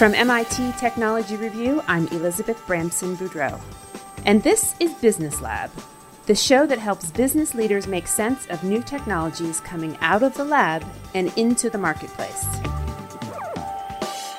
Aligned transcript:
From 0.00 0.14
MIT 0.14 0.72
Technology 0.78 1.36
Review, 1.36 1.82
I'm 1.86 2.08
Elizabeth 2.08 2.56
Bramson 2.66 3.16
Boudreau. 3.16 3.60
And 4.24 4.42
this 4.42 4.74
is 4.80 4.94
Business 4.94 5.42
Lab, 5.42 5.70
the 6.24 6.34
show 6.34 6.64
that 6.64 6.78
helps 6.78 7.10
business 7.10 7.54
leaders 7.54 7.86
make 7.86 8.06
sense 8.06 8.46
of 8.46 8.64
new 8.64 8.82
technologies 8.82 9.60
coming 9.60 9.98
out 10.00 10.22
of 10.22 10.32
the 10.32 10.44
lab 10.46 10.86
and 11.12 11.30
into 11.36 11.68
the 11.68 11.76
marketplace. 11.76 12.46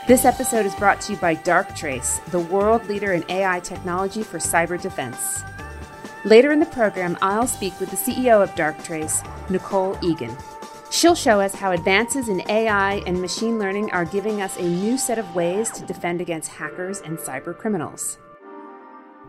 This 0.08 0.26
episode 0.26 0.66
is 0.66 0.74
brought 0.74 1.00
to 1.02 1.14
you 1.14 1.20
by 1.20 1.36
Darktrace, 1.36 2.26
the 2.32 2.40
world 2.40 2.88
leader 2.88 3.14
in 3.14 3.24
AI 3.30 3.60
technology 3.60 4.24
for 4.24 4.40
cyber 4.40 4.82
defense. 4.82 5.44
Later 6.26 6.52
in 6.52 6.60
the 6.60 6.66
program, 6.66 7.20
I'll 7.22 7.46
speak 7.46 7.80
with 7.80 7.92
the 7.92 7.98
CEO 7.98 8.42
of 8.42 8.50
Darktrace, 8.56 9.22
Nicole 9.52 9.96
Eagan. 10.02 10.36
She'll 10.92 11.16
show 11.16 11.40
us 11.40 11.56
how 11.56 11.72
advances 11.72 12.28
in 12.28 12.44
AI 12.50 12.96
and 13.06 13.22
machine 13.22 13.58
learning 13.58 13.92
are 13.92 14.04
giving 14.04 14.42
us 14.42 14.58
a 14.58 14.62
new 14.62 14.98
set 14.98 15.18
of 15.18 15.34
ways 15.34 15.72
to 15.72 15.86
defend 15.86 16.20
against 16.20 16.52
hackers 16.52 17.00
and 17.00 17.18
cyber 17.18 17.58
criminals. 17.58 18.18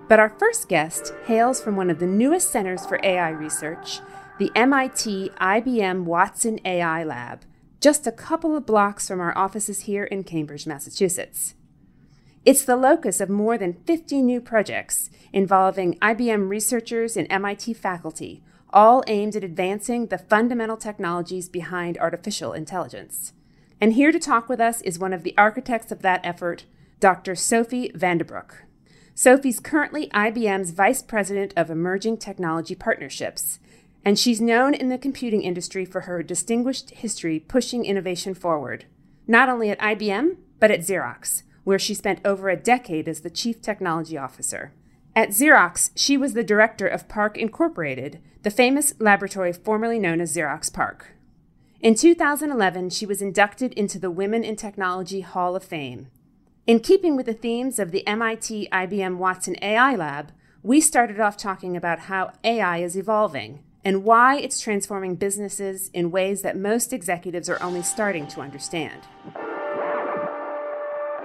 But 0.09 0.19
our 0.19 0.31
first 0.41 0.69
guest 0.69 1.15
hails 1.27 1.63
from 1.63 1.77
one 1.77 1.89
of 1.89 2.01
the 2.01 2.07
newest 2.07 2.51
centers 2.51 2.85
for 2.85 2.99
AI 3.05 3.31
research, 3.31 4.01
the 4.41 4.51
MIT 4.57 5.31
IBM 5.41 6.03
Watson 6.03 6.59
AI 6.65 7.05
Lab, 7.05 7.43
just 7.81 8.09
a 8.09 8.13
couple 8.13 8.57
of 8.57 8.67
blocks 8.67 9.07
from 9.07 9.21
our 9.21 9.37
offices 9.39 9.83
here 9.83 10.05
in 10.05 10.25
Cambridge, 10.25 10.67
Massachusetts. 10.67 11.55
It's 12.45 12.65
the 12.65 12.77
locus 12.77 13.21
of 13.21 13.31
more 13.31 13.57
than 13.57 13.75
50 13.87 14.21
new 14.21 14.41
projects 14.41 15.11
involving 15.33 15.97
IBM 16.01 16.49
researchers 16.49 17.17
and 17.17 17.31
MIT 17.31 17.75
faculty 17.75 18.43
all 18.73 19.05
aimed 19.07 19.37
at 19.37 19.45
advancing 19.45 20.07
the 20.07 20.19
fundamental 20.19 20.77
technologies 20.77 21.49
behind 21.49 21.99
artificial 21.99 22.53
intelligence. 22.53 23.33
And 23.81 23.95
here 23.95 24.13
to 24.13 24.19
talk 24.19 24.49
with 24.49 24.61
us 24.61 24.81
is 24.83 24.99
one 24.99 25.13
of 25.13 25.23
the 25.23 25.37
architects 25.37 25.91
of 25.91 26.03
that 26.03 26.21
effort, 26.25 26.67
Dr. 27.01 27.35
Sophie 27.35 27.91
Vandebroek. 27.95 28.63
Sophie's 29.15 29.61
currently 29.61 30.09
IBM's 30.09 30.71
Vice 30.71 31.03
President 31.03 31.53
of 31.57 31.69
Emerging 31.69 32.17
Technology 32.17 32.75
Partnerships, 32.75 33.59
and 34.05 34.19
she's 34.19 34.41
known 34.41 34.73
in 34.73 34.89
the 34.89 34.99
computing 34.99 35.43
industry 35.43 35.85
for 35.85 36.03
her 36.03 36.23
distinguished 36.23 36.91
history 36.91 37.39
pushing 37.41 37.85
innovation 37.85 38.35
forward, 38.35 38.87
not 39.27 39.49
only 39.49 39.69
at 39.69 39.79
IBM, 39.81 40.37
but 40.59 40.71
at 40.71 40.81
Xerox, 40.81 41.43
where 41.65 41.79
she 41.79 41.95
spent 41.95 42.21
over 42.25 42.49
a 42.49 42.57
decade 42.57 43.09
as 43.09 43.21
the 43.21 43.31
Chief 43.31 43.61
Technology 43.61 44.17
Officer. 44.17 44.73
At 45.15 45.29
Xerox, 45.29 45.91
she 45.95 46.17
was 46.17 46.33
the 46.33 46.43
director 46.43 46.87
of 46.87 47.07
PARC 47.07 47.37
Incorporated, 47.37 48.23
the 48.45 48.51
famous 48.51 48.95
laboratory 48.99 49.53
formerly 49.53 49.99
known 49.99 50.23
as 50.23 50.35
Xerox 50.35 50.73
PARC. 50.73 51.09
In 51.81 51.95
2011, 51.95 52.89
she 52.91 53.05
was 53.05 53.21
inducted 53.21 53.75
into 53.75 53.99
the 53.99 54.11
Women 54.11 54.43
in 54.43 54.57
Technology 54.57 55.21
Hall 55.21 55.55
of 55.55 55.65
Fame. 55.65 56.07
In 56.67 56.81
keeping 56.81 57.15
with 57.15 57.27
the 57.27 57.35
themes 57.35 57.79
of 57.79 57.91
the 57.91 58.07
MIT 58.07 58.69
IBM 58.73 59.19
Watson 59.19 59.57
AI 59.61 59.97
Lab, 59.97 60.33
we 60.63 60.81
started 60.81 61.21
off 61.21 61.37
talking 61.37 61.77
about 61.77 61.99
how 62.01 62.33
AI 62.43 62.79
is 62.79 62.97
evolving 62.97 63.63
and 63.85 64.05
why 64.05 64.39
it's 64.39 64.61
transforming 64.61 65.17
businesses 65.17 65.91
in 65.93 66.11
ways 66.11 66.41
that 66.41 66.57
most 66.57 66.93
executives 66.93 67.51
are 67.51 67.63
only 67.63 67.83
starting 67.83 68.27
to 68.29 68.41
understand. 68.41 69.03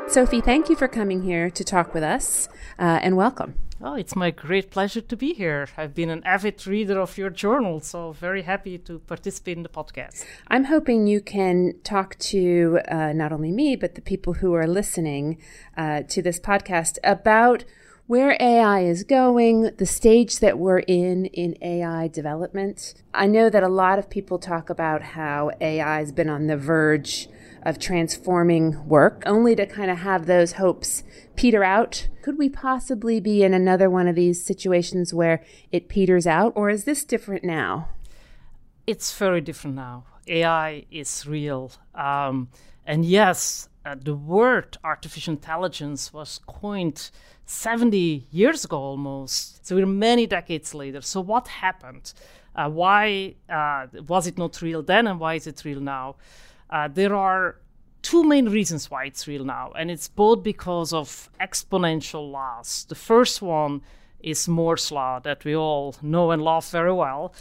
Sophie, 0.08 0.42
thank 0.42 0.70
you 0.70 0.76
for 0.76 0.88
coming 0.88 1.22
here 1.22 1.50
to 1.50 1.64
talk 1.64 1.94
with 1.94 2.04
us 2.04 2.50
uh, 2.80 3.00
and 3.02 3.16
welcome. 3.16 3.54
Oh, 3.80 3.94
it's 3.94 4.16
my 4.16 4.31
great 4.31 4.72
pleasure 4.72 5.02
to 5.02 5.16
be 5.16 5.33
here. 5.33 5.67
I've 5.78 5.94
been 5.94 6.09
an 6.09 6.23
avid 6.25 6.66
reader 6.66 7.00
of 7.00 7.16
your 7.16 7.30
journal, 7.30 7.80
so 7.80 8.11
very 8.11 8.42
happy 8.42 8.80
to 8.80 8.97
participate 8.97 9.56
in 9.56 9.61
the 9.61 9.70
podcast. 9.70 10.25
I'm 10.47 10.64
hoping 10.64 11.06
you 11.06 11.22
can 11.22 11.75
talk 11.83 12.17
to 12.33 12.80
uh, 12.88 13.14
not 13.14 13.31
only 13.31 13.52
me, 13.52 13.75
but 13.75 13.94
the 13.94 14.02
people 14.02 14.33
who 14.33 14.55
are 14.55 14.66
listening 14.66 15.37
uh, 15.77 16.02
to 16.10 16.23
this 16.23 16.39
podcast 16.39 16.98
about 17.04 17.66
where 18.08 18.36
AI 18.39 18.80
is 18.80 19.04
going, 19.04 19.70
the 19.77 19.86
stage 19.86 20.39
that 20.39 20.58
we're 20.58 20.80
in 20.80 21.26
in 21.27 21.55
AI 21.61 22.08
development. 22.08 22.95
I 23.14 23.27
know 23.27 23.48
that 23.48 23.61
a 23.61 23.70
lot 23.70 23.99
of 23.99 24.10
people 24.10 24.39
talk 24.39 24.71
about 24.71 25.04
how 25.04 25.52
AI 25.61 25.99
has 25.99 26.11
been 26.11 26.30
on 26.30 26.48
the 26.48 26.58
verge 26.58 27.27
of 27.67 27.78
transforming 27.78 28.88
work, 28.88 29.22
only 29.26 29.54
to 29.54 29.66
kind 29.66 29.92
of 29.92 29.98
have 29.98 30.26
those 30.26 30.54
hopes 30.54 31.04
peter 31.36 31.66
out. 31.66 32.08
Could 32.22 32.38
we 32.38 32.48
possibly 32.48 33.20
be 33.20 33.44
in 33.44 33.54
another 33.54 33.89
one 33.89 34.08
of 34.08 34.16
these 34.16 34.44
situations 34.44 35.14
where 35.14 35.44
it 35.70 35.89
peters 35.89 36.26
out, 36.26 36.54
or 36.55 36.70
is 36.70 36.86
this 36.86 37.04
different 37.04 37.44
now? 37.44 37.89
It's 38.88 39.14
very 39.17 39.42
different 39.42 39.76
now. 39.76 40.05
AI 40.28 40.86
is 40.89 41.28
real. 41.28 41.73
Um, 41.94 42.48
and 42.86 43.04
yes, 43.04 43.67
uh, 43.86 43.95
the 44.02 44.16
word 44.16 44.78
artificial 44.86 45.34
intelligence 45.34 46.14
was 46.14 46.39
coined 46.48 47.11
70 47.45 48.28
years 48.32 48.64
ago 48.64 48.78
almost. 48.78 49.66
So 49.67 49.76
we're 49.76 49.86
many 49.86 50.26
decades 50.26 50.73
later. 50.73 51.02
So 51.02 51.20
what 51.20 51.49
happened? 51.49 52.14
Uh, 52.55 52.70
why 52.70 53.36
uh, 53.49 53.88
was 54.08 54.26
it 54.26 54.38
not 54.38 54.61
real 54.61 54.82
then, 54.82 55.05
and 55.05 55.20
why 55.20 55.34
is 55.34 55.48
it 55.48 55.64
real 55.66 55.82
now? 55.82 56.16
Uh, 56.70 56.88
there 56.88 57.16
are 57.16 57.58
two 58.02 58.23
main 58.23 58.50
reasons 58.50 58.89
why 58.92 59.05
it's 59.05 59.28
real 59.28 59.44
now, 59.44 59.72
and 59.78 59.89
it's 59.92 60.08
both 60.08 60.44
because 60.44 60.94
of 60.94 61.30
exponential 61.42 62.32
laws. 62.32 62.86
The 62.89 62.95
first 62.95 63.42
one 63.42 63.82
is 64.20 64.48
Moore's 64.48 64.92
law 64.92 65.20
that 65.20 65.45
we 65.45 65.55
all 65.55 65.95
know 66.02 66.32
and 66.32 66.42
love 66.42 66.70
very 66.70 66.94
well. 66.94 67.33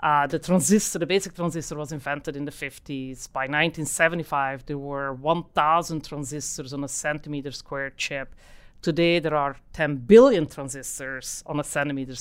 Uh, 0.00 0.26
the 0.26 0.38
transistor, 0.38 0.98
the 0.98 1.06
basic 1.06 1.34
transistor, 1.34 1.76
was 1.76 1.92
invented 1.92 2.36
in 2.36 2.44
the 2.44 2.50
50s. 2.50 3.32
By 3.32 3.42
1975, 3.42 4.66
there 4.66 4.78
were 4.78 5.14
1,000 5.14 6.04
transistors 6.04 6.72
on 6.72 6.84
a 6.84 6.88
centimeter 6.88 7.52
square 7.52 7.90
chip. 7.96 8.34
Today, 8.82 9.18
there 9.18 9.34
are 9.34 9.56
10 9.72 9.96
billion 9.96 10.46
transistors 10.46 11.42
on 11.46 11.58
a 11.58 11.64
centimeter 11.64 12.14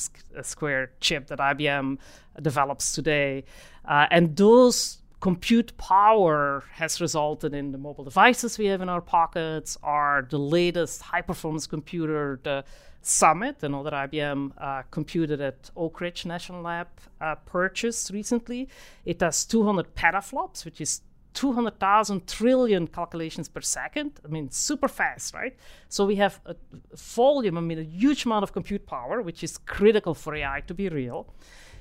square 0.43 0.91
chip 1.01 1.27
that 1.27 1.39
IBM 1.39 1.97
develops 2.41 2.95
today. 2.95 3.43
Uh, 3.83 4.07
and 4.11 4.37
those 4.37 4.99
compute 5.23 5.71
power 5.77 6.65
has 6.73 6.99
resulted 6.99 7.53
in 7.53 7.71
the 7.71 7.77
mobile 7.77 8.03
devices 8.03 8.57
we 8.57 8.65
have 8.65 8.81
in 8.81 8.89
our 8.89 8.99
pockets 8.99 9.77
are 9.81 10.27
the 10.29 10.37
latest 10.37 11.01
high 11.01 11.21
performance 11.21 11.65
computer 11.65 12.41
the 12.43 12.61
summit 13.01 13.55
another 13.63 13.91
ibm 14.05 14.51
uh, 14.57 14.81
computer 14.91 15.37
that 15.37 15.71
oak 15.77 16.01
ridge 16.01 16.25
national 16.25 16.61
lab 16.61 16.89
uh, 17.21 17.35
purchased 17.45 18.11
recently 18.11 18.67
it 19.05 19.21
has 19.21 19.45
200 19.45 19.95
petaflops 19.95 20.65
which 20.65 20.81
is 20.81 21.01
200,000 21.33 22.27
trillion 22.27 22.85
calculations 22.85 23.49
per 23.49 23.61
second. 23.61 24.19
I 24.23 24.27
mean, 24.27 24.51
super 24.51 24.87
fast, 24.87 25.33
right? 25.33 25.57
So 25.89 26.05
we 26.05 26.17
have 26.17 26.39
a 26.45 26.55
volume, 26.95 27.57
I 27.57 27.61
mean, 27.61 27.79
a 27.79 27.89
huge 28.01 28.25
amount 28.25 28.43
of 28.43 28.53
compute 28.53 28.85
power, 28.85 29.19
which 29.19 29.43
is 29.43 29.57
critical 29.57 30.13
for 30.13 30.35
AI 30.35 30.61
to 30.67 30.75
be 30.75 30.89
real. 30.89 31.33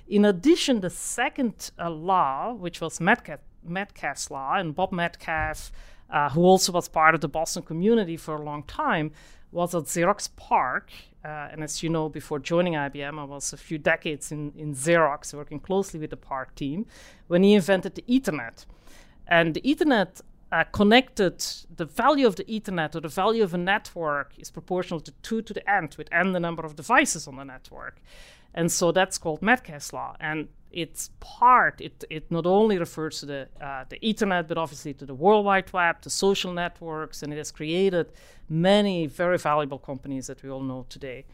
In 0.08 0.24
addition, 0.24 0.80
the 0.80 0.90
second 0.90 1.70
uh, 1.78 1.90
law, 1.90 2.52
which 2.52 2.80
was 2.80 3.00
Metcalfe, 3.00 3.40
Metcalfe's 3.64 4.30
law, 4.30 4.56
and 4.56 4.74
Bob 4.74 4.92
Metcalfe, 4.92 5.72
uh, 6.10 6.28
who 6.30 6.42
also 6.42 6.72
was 6.72 6.88
part 6.88 7.14
of 7.14 7.20
the 7.20 7.28
Boston 7.28 7.62
community 7.62 8.16
for 8.16 8.34
a 8.36 8.42
long 8.42 8.62
time, 8.64 9.12
was 9.52 9.74
at 9.74 9.84
Xerox 9.84 10.28
PARC. 10.36 10.90
Uh, 11.24 11.48
and 11.52 11.62
as 11.62 11.82
you 11.82 11.88
know, 11.88 12.08
before 12.08 12.38
joining 12.38 12.72
IBM, 12.74 13.18
I 13.18 13.24
was 13.24 13.52
a 13.52 13.56
few 13.56 13.78
decades 13.78 14.32
in, 14.32 14.52
in 14.56 14.74
Xerox, 14.74 15.32
working 15.32 15.60
closely 15.60 16.00
with 16.00 16.10
the 16.10 16.16
PARC 16.16 16.54
team, 16.54 16.86
when 17.28 17.42
he 17.42 17.54
invented 17.54 17.94
the 17.94 18.04
Ethernet. 18.08 18.66
And 19.28 19.54
the 19.54 19.60
Ethernet 19.60 20.20
uh, 20.50 20.64
connected 20.64 21.44
the 21.74 21.84
value 21.84 22.26
of 22.26 22.36
the 22.36 22.44
Ethernet 22.44 22.94
or 22.94 23.00
the 23.00 23.08
value 23.08 23.42
of 23.42 23.54
a 23.54 23.58
network 23.58 24.32
is 24.36 24.50
proportional 24.50 25.00
to 25.00 25.12
2 25.22 25.42
to 25.42 25.54
the 25.54 25.70
n, 25.70 25.88
with 25.96 26.08
n 26.12 26.32
the 26.32 26.40
number 26.40 26.64
of 26.64 26.76
devices 26.76 27.26
on 27.26 27.36
the 27.36 27.44
network. 27.44 28.00
And 28.54 28.70
so 28.70 28.92
that's 28.92 29.18
called 29.18 29.42
Metcalfe's 29.42 29.92
law. 29.92 30.16
And 30.20 30.48
it's 30.70 31.10
part, 31.20 31.80
it, 31.80 32.04
it 32.10 32.30
not 32.30 32.46
only 32.46 32.78
refers 32.78 33.20
to 33.20 33.26
the, 33.26 33.48
uh, 33.60 33.84
the 33.88 33.98
Ethernet, 33.98 34.48
but 34.48 34.58
obviously 34.58 34.94
to 34.94 35.06
the 35.06 35.14
World 35.14 35.44
Wide 35.44 35.72
Web, 35.72 36.00
to 36.02 36.10
social 36.10 36.52
networks, 36.52 37.22
and 37.22 37.32
it 37.32 37.36
has 37.36 37.50
created 37.50 38.12
many 38.48 39.06
very 39.06 39.38
valuable 39.38 39.78
companies 39.78 40.26
that 40.26 40.42
we 40.42 40.50
all 40.50 40.62
know 40.62 40.86
today. 40.88 41.24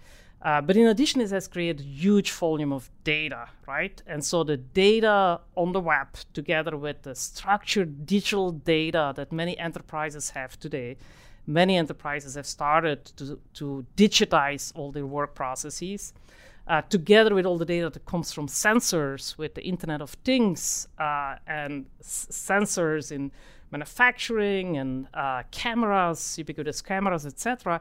Uh, 0.41 0.61
but 0.61 0.77
in 0.77 0.87
addition, 0.87 1.21
it 1.21 1.31
has 1.31 1.49
created 1.49 1.85
huge 1.85 2.31
volume 2.31 2.73
of 2.73 2.91
data, 3.03 3.49
right? 3.67 4.01
And 4.07 4.25
so 4.25 4.45
the 4.45 4.57
data 4.57 5.41
on 5.57 5.73
the 5.73 5.81
web, 5.81 6.09
together 6.33 6.77
with 6.77 7.03
the 7.03 7.15
structured 7.15 8.07
digital 8.07 8.53
data 8.53 9.13
that 9.17 9.33
many 9.33 9.59
enterprises 9.59 10.31
have 10.31 10.59
today, 10.61 10.97
many 11.45 11.77
enterprises 11.77 12.37
have 12.37 12.47
started 12.47 13.05
to, 13.17 13.41
to 13.55 13.85
digitize 13.97 14.73
all 14.77 14.93
their 14.93 15.07
work 15.07 15.35
processes 15.35 16.13
uh, 16.69 16.83
together 16.83 17.35
with 17.35 17.47
all 17.47 17.57
the 17.57 17.65
data 17.65 17.89
that 17.91 18.05
comes 18.05 18.33
from 18.33 18.47
sensors, 18.47 19.37
with 19.39 19.55
the 19.55 19.63
Internet 19.63 20.03
of 20.03 20.11
Things 20.25 20.87
uh, 20.99 21.37
and 21.47 21.87
s- 22.01 22.29
sensors 22.31 23.11
in 23.11 23.33
manufacturing 23.71 24.77
and 24.77 25.09
uh, 25.15 25.43
cameras, 25.51 26.37
ubiquitous 26.39 26.83
cameras, 26.83 27.27
etc., 27.27 27.81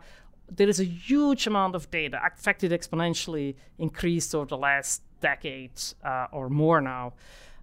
there 0.49 0.69
is 0.69 0.79
a 0.79 0.85
huge 0.85 1.45
amount 1.45 1.75
of 1.75 1.91
data. 1.91 2.17
In 2.23 2.37
fact, 2.37 2.63
it 2.63 2.71
exponentially 2.71 3.55
increased 3.77 4.33
over 4.33 4.45
the 4.45 4.57
last 4.57 5.01
decade 5.19 5.71
uh, 6.05 6.27
or 6.31 6.49
more 6.49 6.79
now. 6.79 7.13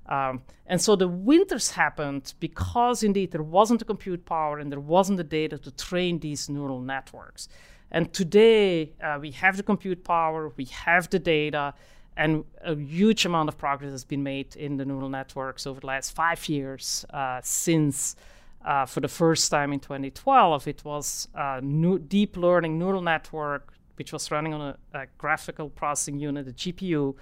Um, 0.06 0.42
and 0.66 0.80
so 0.80 0.96
the 0.96 1.08
winters 1.08 1.70
happened 1.70 2.34
because 2.40 3.02
indeed 3.02 3.30
there 3.30 3.42
wasn't 3.42 3.78
the 3.78 3.86
compute 3.86 4.26
power 4.26 4.58
and 4.58 4.70
there 4.70 4.80
wasn't 4.80 5.16
the 5.16 5.24
data 5.24 5.56
to 5.56 5.70
train 5.70 6.18
these 6.18 6.50
neural 6.50 6.80
networks. 6.80 7.48
And 7.94 8.12
today 8.12 8.90
uh, 9.00 9.18
we 9.20 9.30
have 9.30 9.56
the 9.56 9.62
compute 9.62 10.02
power, 10.02 10.52
we 10.56 10.64
have 10.64 11.08
the 11.10 11.20
data, 11.20 11.74
and 12.16 12.44
a 12.60 12.74
huge 12.74 13.24
amount 13.24 13.48
of 13.48 13.56
progress 13.56 13.92
has 13.92 14.04
been 14.04 14.24
made 14.24 14.56
in 14.56 14.78
the 14.78 14.84
neural 14.84 15.08
networks 15.08 15.64
over 15.64 15.78
the 15.78 15.86
last 15.86 16.10
five 16.10 16.48
years 16.48 17.06
uh, 17.10 17.40
since. 17.42 18.16
Uh, 18.64 18.86
for 18.86 19.00
the 19.00 19.08
first 19.08 19.50
time 19.50 19.74
in 19.74 19.78
2012, 19.78 20.66
it 20.68 20.82
was 20.86 21.28
a 21.34 21.60
new 21.60 21.98
deep 21.98 22.34
learning 22.34 22.78
neural 22.78 23.02
network 23.02 23.74
which 23.96 24.10
was 24.10 24.30
running 24.30 24.54
on 24.54 24.60
a, 24.60 24.98
a 24.98 25.06
graphical 25.18 25.68
processing 25.68 26.18
unit, 26.18 26.48
a 26.48 26.50
GPU, 26.50 27.14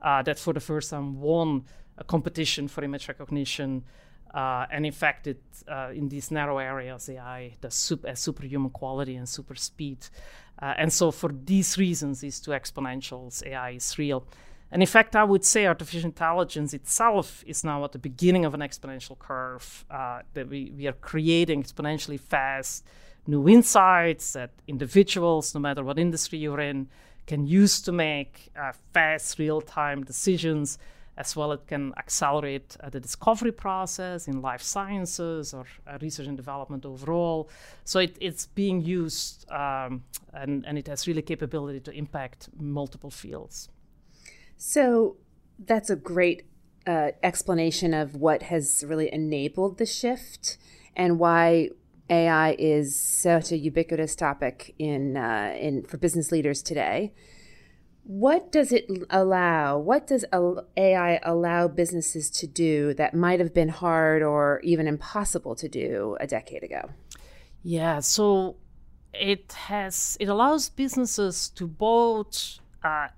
uh, 0.00 0.22
that 0.22 0.38
for 0.38 0.54
the 0.54 0.60
first 0.60 0.88
time 0.88 1.20
won 1.20 1.64
a 1.98 2.04
competition 2.04 2.66
for 2.66 2.82
image 2.82 3.08
recognition. 3.08 3.84
Uh, 4.36 4.66
and 4.70 4.84
in 4.84 4.92
fact, 4.92 5.26
it, 5.26 5.40
uh, 5.66 5.90
in 5.94 6.10
these 6.10 6.30
narrow 6.30 6.58
areas, 6.58 7.08
AI 7.08 7.54
does 7.62 7.74
super, 7.74 8.14
superhuman 8.14 8.70
quality 8.70 9.16
and 9.16 9.26
super 9.26 9.54
speed. 9.54 9.98
Uh, 10.60 10.74
and 10.76 10.92
so, 10.92 11.10
for 11.10 11.30
these 11.44 11.78
reasons, 11.78 12.20
these 12.20 12.38
two 12.38 12.50
exponentials, 12.50 13.44
AI 13.46 13.70
is 13.70 13.98
real. 13.98 14.26
And 14.70 14.82
in 14.82 14.86
fact, 14.86 15.16
I 15.16 15.24
would 15.24 15.44
say 15.44 15.66
artificial 15.66 16.08
intelligence 16.08 16.74
itself 16.74 17.42
is 17.46 17.64
now 17.64 17.82
at 17.84 17.92
the 17.92 17.98
beginning 17.98 18.44
of 18.44 18.52
an 18.52 18.60
exponential 18.60 19.18
curve 19.18 19.86
uh, 19.90 20.20
that 20.34 20.48
we, 20.48 20.70
we 20.76 20.86
are 20.86 20.98
creating 21.00 21.62
exponentially 21.62 22.20
fast 22.20 22.84
new 23.26 23.48
insights 23.48 24.32
that 24.34 24.50
individuals, 24.66 25.54
no 25.54 25.60
matter 25.60 25.82
what 25.82 25.98
industry 25.98 26.38
you're 26.38 26.60
in, 26.60 26.88
can 27.26 27.46
use 27.46 27.80
to 27.82 27.92
make 27.92 28.50
uh, 28.58 28.72
fast, 28.92 29.38
real 29.38 29.60
time 29.60 30.04
decisions. 30.04 30.78
As 31.16 31.34
well, 31.34 31.52
it 31.52 31.66
can 31.66 31.94
accelerate 31.96 32.76
uh, 32.80 32.90
the 32.90 33.00
discovery 33.00 33.52
process 33.52 34.28
in 34.28 34.42
life 34.42 34.60
sciences 34.60 35.54
or 35.54 35.64
uh, 35.86 35.96
research 36.00 36.26
and 36.26 36.36
development 36.36 36.84
overall. 36.84 37.48
So 37.84 38.00
it, 38.00 38.16
it's 38.20 38.46
being 38.46 38.82
used 38.82 39.50
um, 39.50 40.04
and, 40.34 40.66
and 40.66 40.76
it 40.76 40.86
has 40.88 41.08
really 41.08 41.22
capability 41.22 41.80
to 41.80 41.92
impact 41.92 42.50
multiple 42.58 43.10
fields. 43.10 43.70
So 44.58 45.16
that's 45.58 45.90
a 45.90 45.96
great 45.96 46.42
uh, 46.86 47.12
explanation 47.22 47.94
of 47.94 48.14
what 48.14 48.44
has 48.44 48.84
really 48.86 49.12
enabled 49.12 49.78
the 49.78 49.86
shift 49.86 50.58
and 50.94 51.18
why 51.18 51.70
AI 52.08 52.54
is 52.58 53.00
such 53.00 53.50
a 53.50 53.56
ubiquitous 53.56 54.14
topic 54.14 54.74
in 54.78 55.16
uh, 55.16 55.54
in 55.58 55.82
for 55.82 55.96
business 55.96 56.30
leaders 56.30 56.62
today. 56.62 57.12
What 58.06 58.52
does 58.52 58.70
it 58.70 58.88
allow? 59.10 59.78
What 59.78 60.06
does 60.06 60.24
AI 60.76 61.18
allow 61.24 61.66
businesses 61.66 62.30
to 62.30 62.46
do 62.46 62.94
that 62.94 63.14
might 63.14 63.40
have 63.40 63.52
been 63.52 63.68
hard 63.68 64.22
or 64.22 64.60
even 64.62 64.86
impossible 64.86 65.56
to 65.56 65.68
do 65.68 66.16
a 66.20 66.26
decade 66.28 66.62
ago? 66.62 66.90
Yeah, 67.64 67.98
so 67.98 68.58
it 69.12 69.52
has 69.54 70.16
it 70.20 70.28
allows 70.28 70.68
businesses 70.68 71.48
to 71.50 71.66
both 71.66 72.60
uh, 72.84 73.08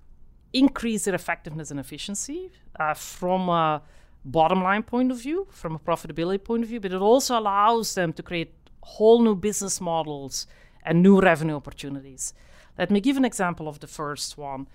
increase 0.53 1.05
their 1.05 1.13
effectiveness 1.13 1.69
and 1.69 1.79
efficiency 1.79 2.49
uh, 2.79 2.95
from 2.95 3.47
a 3.47 3.83
bottom 4.25 4.63
line 4.63 4.81
point 4.81 5.11
of 5.11 5.21
view, 5.21 5.45
from 5.51 5.75
a 5.75 5.79
profitability 5.79 6.43
point 6.43 6.63
of 6.63 6.69
view, 6.69 6.79
but 6.79 6.91
it 6.91 7.01
also 7.01 7.37
allows 7.37 7.93
them 7.93 8.11
to 8.13 8.23
create 8.23 8.55
whole 8.81 9.21
new 9.21 9.35
business 9.35 9.79
models 9.79 10.47
and 10.83 11.03
new 11.03 11.19
revenue 11.21 11.55
opportunities. 11.55 12.33
Let 12.79 12.91
me 12.91 13.01
give 13.01 13.17
an 13.17 13.25
example 13.25 13.67
of 13.67 13.81
the 13.81 13.87
first 13.87 14.37
one. 14.37 14.67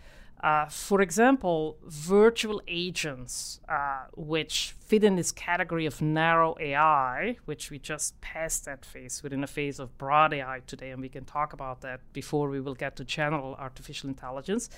Uh, 0.43 0.67
for 0.67 1.01
example, 1.01 1.79
virtual 1.87 2.61
agents, 2.69 3.61
uh, 3.67 4.03
which 4.15 4.75
fit 4.79 5.03
in 5.03 5.17
this 5.17 5.33
category 5.33 5.87
of 5.87 6.03
narrow 6.03 6.55
AI, 6.61 7.39
which 7.47 7.71
we 7.71 7.79
just 7.79 8.21
passed 8.21 8.67
that 8.67 8.85
phase 8.85 9.23
within 9.23 9.43
a 9.43 9.47
phase 9.47 9.79
of 9.79 9.97
broad 9.97 10.35
AI 10.35 10.61
today, 10.67 10.91
and 10.91 11.01
we 11.01 11.09
can 11.09 11.25
talk 11.25 11.55
about 11.55 11.81
that 11.81 12.01
before 12.12 12.51
we 12.51 12.61
will 12.61 12.75
get 12.75 12.95
to 12.97 13.05
general 13.05 13.55
artificial 13.55 14.11
intelligence. 14.11 14.69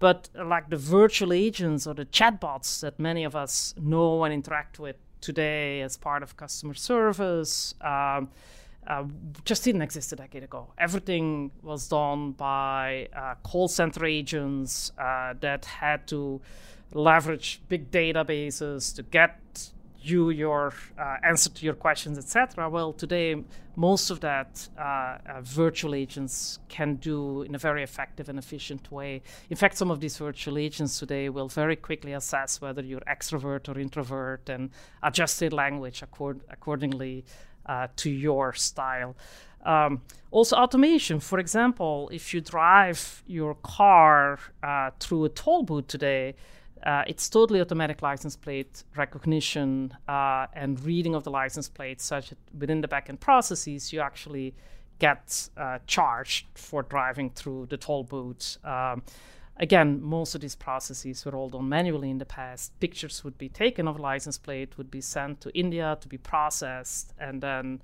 But 0.00 0.28
uh, 0.36 0.44
like 0.44 0.68
the 0.68 0.76
virtual 0.76 1.32
agents 1.32 1.86
or 1.86 1.94
the 1.94 2.04
chatbots 2.04 2.80
that 2.80 2.98
many 2.98 3.22
of 3.22 3.36
us 3.36 3.76
know 3.80 4.24
and 4.24 4.34
interact 4.34 4.80
with 4.80 4.96
today 5.20 5.82
as 5.82 5.96
part 5.96 6.24
of 6.24 6.36
customer 6.36 6.74
service, 6.74 7.74
um, 7.80 8.28
uh, 8.86 9.04
just 9.44 9.64
didn't 9.64 9.82
exist 9.82 10.12
a 10.12 10.16
decade 10.16 10.44
ago. 10.44 10.72
Everything 10.78 11.50
was 11.62 11.88
done 11.88 12.32
by 12.32 13.08
uh, 13.14 13.34
call 13.42 13.68
center 13.68 14.04
agents 14.04 14.92
uh, 14.98 15.34
that 15.40 15.64
had 15.64 16.06
to 16.08 16.40
leverage 16.92 17.60
big 17.68 17.90
databases 17.90 18.94
to 18.94 19.02
get 19.02 19.40
you 20.00 20.30
your 20.30 20.72
uh, 20.98 21.16
answer 21.24 21.50
to 21.50 21.64
your 21.64 21.74
questions, 21.74 22.16
etc. 22.16 22.68
Well, 22.68 22.92
today 22.92 23.42
most 23.76 24.08
of 24.10 24.20
that 24.20 24.68
uh, 24.78 24.82
uh, 24.82 25.40
virtual 25.42 25.94
agents 25.94 26.58
can 26.68 26.94
do 26.94 27.42
in 27.42 27.54
a 27.54 27.58
very 27.58 27.82
effective 27.82 28.28
and 28.28 28.38
efficient 28.38 28.90
way. 28.90 29.22
In 29.50 29.56
fact, 29.56 29.76
some 29.76 29.90
of 29.90 30.00
these 30.00 30.16
virtual 30.16 30.56
agents 30.56 30.98
today 30.98 31.28
will 31.28 31.48
very 31.48 31.76
quickly 31.76 32.12
assess 32.14 32.60
whether 32.60 32.82
you're 32.82 33.00
extrovert 33.00 33.68
or 33.68 33.78
introvert 33.78 34.48
and 34.48 34.70
adjust 35.02 35.40
their 35.40 35.50
language 35.50 36.02
accord- 36.02 36.40
accordingly 36.48 37.24
uh, 37.66 37.88
to 37.96 38.10
your 38.10 38.52
style. 38.52 39.16
Um, 39.64 40.02
also, 40.30 40.56
automation. 40.56 41.20
For 41.20 41.38
example, 41.38 42.08
if 42.12 42.32
you 42.32 42.40
drive 42.40 43.22
your 43.26 43.54
car 43.56 44.38
uh, 44.62 44.90
through 45.00 45.24
a 45.24 45.28
toll 45.28 45.64
booth 45.64 45.88
today, 45.88 46.34
uh, 46.84 47.02
it's 47.08 47.28
totally 47.28 47.60
automatic 47.60 48.00
license 48.00 48.36
plate 48.36 48.84
recognition 48.96 49.92
uh, 50.06 50.46
and 50.52 50.80
reading 50.84 51.14
of 51.14 51.24
the 51.24 51.30
license 51.30 51.68
plate, 51.68 52.00
such 52.00 52.28
that 52.30 52.38
within 52.56 52.80
the 52.80 52.88
backend 52.88 53.18
processes, 53.18 53.92
you 53.92 54.00
actually 54.00 54.54
get 54.98 55.48
uh, 55.56 55.78
charged 55.86 56.46
for 56.54 56.82
driving 56.82 57.30
through 57.30 57.66
the 57.66 57.76
toll 57.76 58.04
booth. 58.04 58.58
Um, 58.64 59.02
again, 59.58 60.02
most 60.02 60.34
of 60.34 60.40
these 60.40 60.54
processes 60.54 61.24
were 61.24 61.34
all 61.34 61.48
done 61.48 61.68
manually 61.68 62.10
in 62.10 62.18
the 62.18 62.26
past. 62.26 62.78
Pictures 62.80 63.24
would 63.24 63.38
be 63.38 63.48
taken 63.48 63.88
of 63.88 63.98
license 63.98 64.38
plate, 64.38 64.76
would 64.76 64.90
be 64.90 65.00
sent 65.00 65.40
to 65.40 65.58
India 65.58 65.96
to 66.00 66.08
be 66.08 66.18
processed, 66.18 67.12
and 67.18 67.42
then 67.42 67.80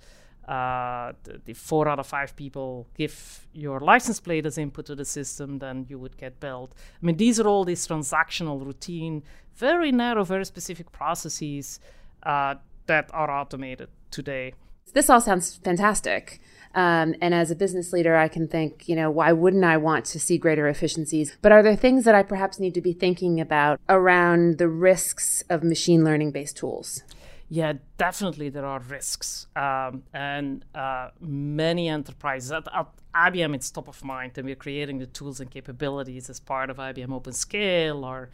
uh, 0.46 1.12
the, 1.22 1.40
the, 1.44 1.54
four 1.54 1.88
out 1.88 2.00
of 2.00 2.06
five 2.06 2.34
people 2.34 2.88
give 2.96 3.46
your 3.52 3.78
license 3.78 4.18
plate 4.18 4.44
as 4.44 4.58
input 4.58 4.86
to 4.86 4.94
the 4.94 5.04
system, 5.04 5.60
then 5.60 5.86
you 5.88 5.98
would 5.98 6.16
get 6.16 6.40
billed. 6.40 6.74
I 7.00 7.06
mean, 7.06 7.16
these 7.16 7.38
are 7.38 7.46
all 7.46 7.64
these 7.64 7.86
transactional, 7.86 8.64
routine, 8.64 9.22
very 9.54 9.92
narrow, 9.92 10.24
very 10.24 10.44
specific 10.44 10.90
processes 10.90 11.78
uh, 12.24 12.56
that 12.86 13.08
are 13.12 13.30
automated 13.30 13.88
today. 14.10 14.54
This 14.92 15.08
all 15.08 15.20
sounds 15.20 15.56
fantastic. 15.56 16.40
Um, 16.74 17.14
and 17.20 17.34
as 17.34 17.50
a 17.50 17.56
business 17.56 17.92
leader, 17.92 18.16
I 18.16 18.28
can 18.28 18.48
think, 18.48 18.88
you 18.88 18.96
know, 18.96 19.10
why 19.10 19.32
wouldn't 19.32 19.64
I 19.64 19.76
want 19.76 20.04
to 20.06 20.20
see 20.20 20.38
greater 20.38 20.68
efficiencies? 20.68 21.36
But 21.42 21.52
are 21.52 21.62
there 21.62 21.76
things 21.76 22.04
that 22.04 22.14
I 22.14 22.22
perhaps 22.22 22.58
need 22.58 22.74
to 22.74 22.80
be 22.80 22.92
thinking 22.92 23.40
about 23.40 23.80
around 23.88 24.58
the 24.58 24.68
risks 24.68 25.44
of 25.50 25.62
machine 25.62 26.04
learning 26.04 26.32
based 26.32 26.56
tools? 26.56 27.02
Yeah, 27.50 27.74
definitely 27.98 28.48
there 28.48 28.64
are 28.64 28.80
risks. 28.80 29.46
Um, 29.54 30.04
and 30.14 30.64
uh, 30.74 31.10
many 31.20 31.88
enterprises, 31.88 32.50
at, 32.50 32.66
at, 32.74 32.86
IBM, 33.14 33.54
it's 33.54 33.70
top 33.70 33.88
of 33.88 34.02
mind, 34.02 34.38
and 34.38 34.46
we're 34.46 34.56
creating 34.56 34.98
the 34.98 35.06
tools 35.06 35.38
and 35.38 35.50
capabilities 35.50 36.30
as 36.30 36.40
part 36.40 36.70
of 36.70 36.78
IBM 36.78 37.12
Open 37.12 37.34
Scale, 37.34 38.06
or 38.06 38.30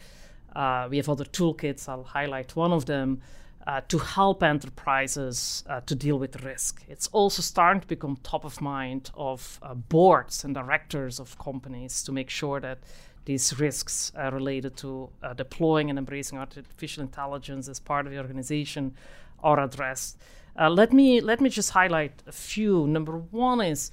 uh, 0.54 0.86
we 0.88 0.98
have 0.98 1.08
other 1.08 1.24
toolkits. 1.24 1.88
I'll 1.88 2.04
highlight 2.04 2.54
one 2.54 2.72
of 2.72 2.86
them 2.86 3.20
uh, 3.68 3.82
to 3.86 3.98
help 3.98 4.42
enterprises 4.42 5.62
uh, 5.68 5.78
to 5.82 5.94
deal 5.94 6.18
with 6.18 6.42
risk. 6.42 6.82
It's 6.88 7.06
also 7.08 7.42
starting 7.42 7.82
to 7.82 7.86
become 7.86 8.16
top 8.22 8.46
of 8.46 8.62
mind 8.62 9.10
of 9.14 9.60
uh, 9.62 9.74
boards 9.74 10.42
and 10.42 10.54
directors 10.54 11.20
of 11.20 11.38
companies 11.38 12.02
to 12.04 12.10
make 12.10 12.30
sure 12.30 12.60
that 12.60 12.78
these 13.26 13.60
risks 13.60 14.10
uh, 14.18 14.30
related 14.32 14.74
to 14.78 15.10
uh, 15.22 15.34
deploying 15.34 15.90
and 15.90 15.98
embracing 15.98 16.38
artificial 16.38 17.02
intelligence 17.02 17.68
as 17.68 17.78
part 17.78 18.06
of 18.06 18.12
the 18.12 18.16
organization 18.16 18.94
are 19.42 19.60
addressed. 19.60 20.16
Let 20.58 20.92
me 20.92 21.20
let 21.20 21.40
me 21.40 21.50
just 21.50 21.70
highlight 21.70 22.22
a 22.26 22.32
few. 22.32 22.86
Number 22.88 23.18
one 23.18 23.60
is 23.60 23.92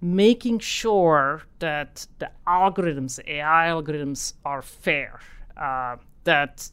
making 0.00 0.60
sure 0.60 1.42
that 1.58 2.06
the 2.20 2.30
algorithms, 2.46 3.18
AI 3.26 3.68
algorithms, 3.68 4.34
are 4.44 4.62
fair. 4.62 5.18
that 6.24 6.70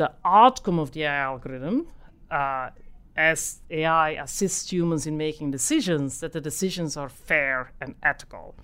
the 0.00 0.10
outcome 0.24 0.78
of 0.78 0.92
the 0.92 1.02
AI 1.02 1.18
algorithm, 1.30 1.86
uh, 2.30 2.70
as 3.18 3.60
AI 3.68 4.12
assists 4.12 4.72
humans 4.72 5.06
in 5.06 5.14
making 5.18 5.50
decisions, 5.50 6.20
that 6.20 6.32
the 6.32 6.40
decisions 6.40 6.96
are 6.96 7.10
fair 7.10 7.72
and 7.82 7.94
ethical 8.02 8.54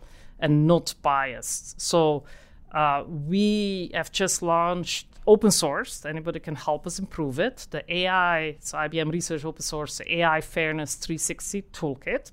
and 0.40 0.66
not 0.66 0.94
biased. 1.02 1.78
So 1.78 2.24
uh, 2.72 3.04
we 3.06 3.90
have 3.92 4.10
just 4.10 4.40
launched 4.40 5.08
open 5.26 5.50
source. 5.50 6.06
Anybody 6.06 6.40
can 6.40 6.54
help 6.54 6.86
us 6.86 6.98
improve 6.98 7.38
it. 7.38 7.66
The 7.70 7.82
AI, 7.94 8.56
so 8.60 8.78
IBM 8.78 9.12
Research 9.12 9.44
Open 9.44 9.60
Source 9.60 10.00
AI 10.06 10.40
Fairness 10.40 10.94
360 10.94 11.62
Toolkit, 11.74 12.30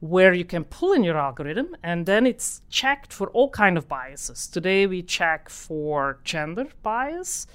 where 0.00 0.34
you 0.34 0.44
can 0.44 0.64
pull 0.64 0.90
in 0.92 1.04
your 1.04 1.18
algorithm 1.18 1.76
and 1.84 2.04
then 2.04 2.26
it's 2.26 2.62
checked 2.68 3.12
for 3.12 3.28
all 3.28 3.50
kind 3.50 3.78
of 3.78 3.86
biases. 3.86 4.48
Today 4.48 4.88
we 4.88 5.02
check 5.02 5.48
for 5.48 6.18
gender 6.24 6.66
bias 6.82 7.46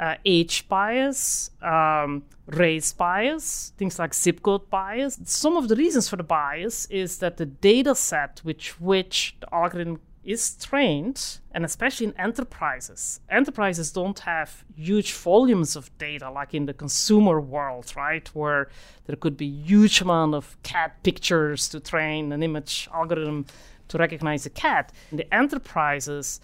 uh, 0.00 0.14
age 0.24 0.68
bias, 0.68 1.50
um, 1.62 2.22
race 2.46 2.92
bias, 2.92 3.72
things 3.76 3.98
like 3.98 4.14
zip 4.14 4.42
code 4.42 4.68
bias. 4.70 5.18
Some 5.24 5.56
of 5.56 5.68
the 5.68 5.76
reasons 5.76 6.08
for 6.08 6.16
the 6.16 6.22
bias 6.22 6.86
is 6.86 7.18
that 7.18 7.36
the 7.36 7.46
data 7.46 7.94
set 7.94 8.40
which 8.44 8.80
which 8.80 9.36
the 9.40 9.54
algorithm 9.54 10.00
is 10.24 10.56
trained, 10.56 11.38
and 11.52 11.64
especially 11.64 12.06
in 12.06 12.14
enterprises, 12.18 13.20
enterprises 13.30 13.90
don't 13.92 14.18
have 14.20 14.62
huge 14.76 15.12
volumes 15.14 15.74
of 15.74 15.96
data 15.96 16.30
like 16.30 16.52
in 16.52 16.66
the 16.66 16.74
consumer 16.74 17.40
world, 17.40 17.92
right? 17.96 18.28
Where 18.34 18.68
there 19.06 19.16
could 19.16 19.38
be 19.38 19.46
huge 19.46 20.02
amount 20.02 20.34
of 20.34 20.62
cat 20.62 21.02
pictures 21.02 21.68
to 21.70 21.80
train 21.80 22.32
an 22.32 22.42
image 22.42 22.90
algorithm 22.92 23.46
to 23.88 23.96
recognize 23.96 24.44
a 24.44 24.50
cat. 24.50 24.92
In 25.10 25.16
the 25.16 25.34
enterprises, 25.34 26.40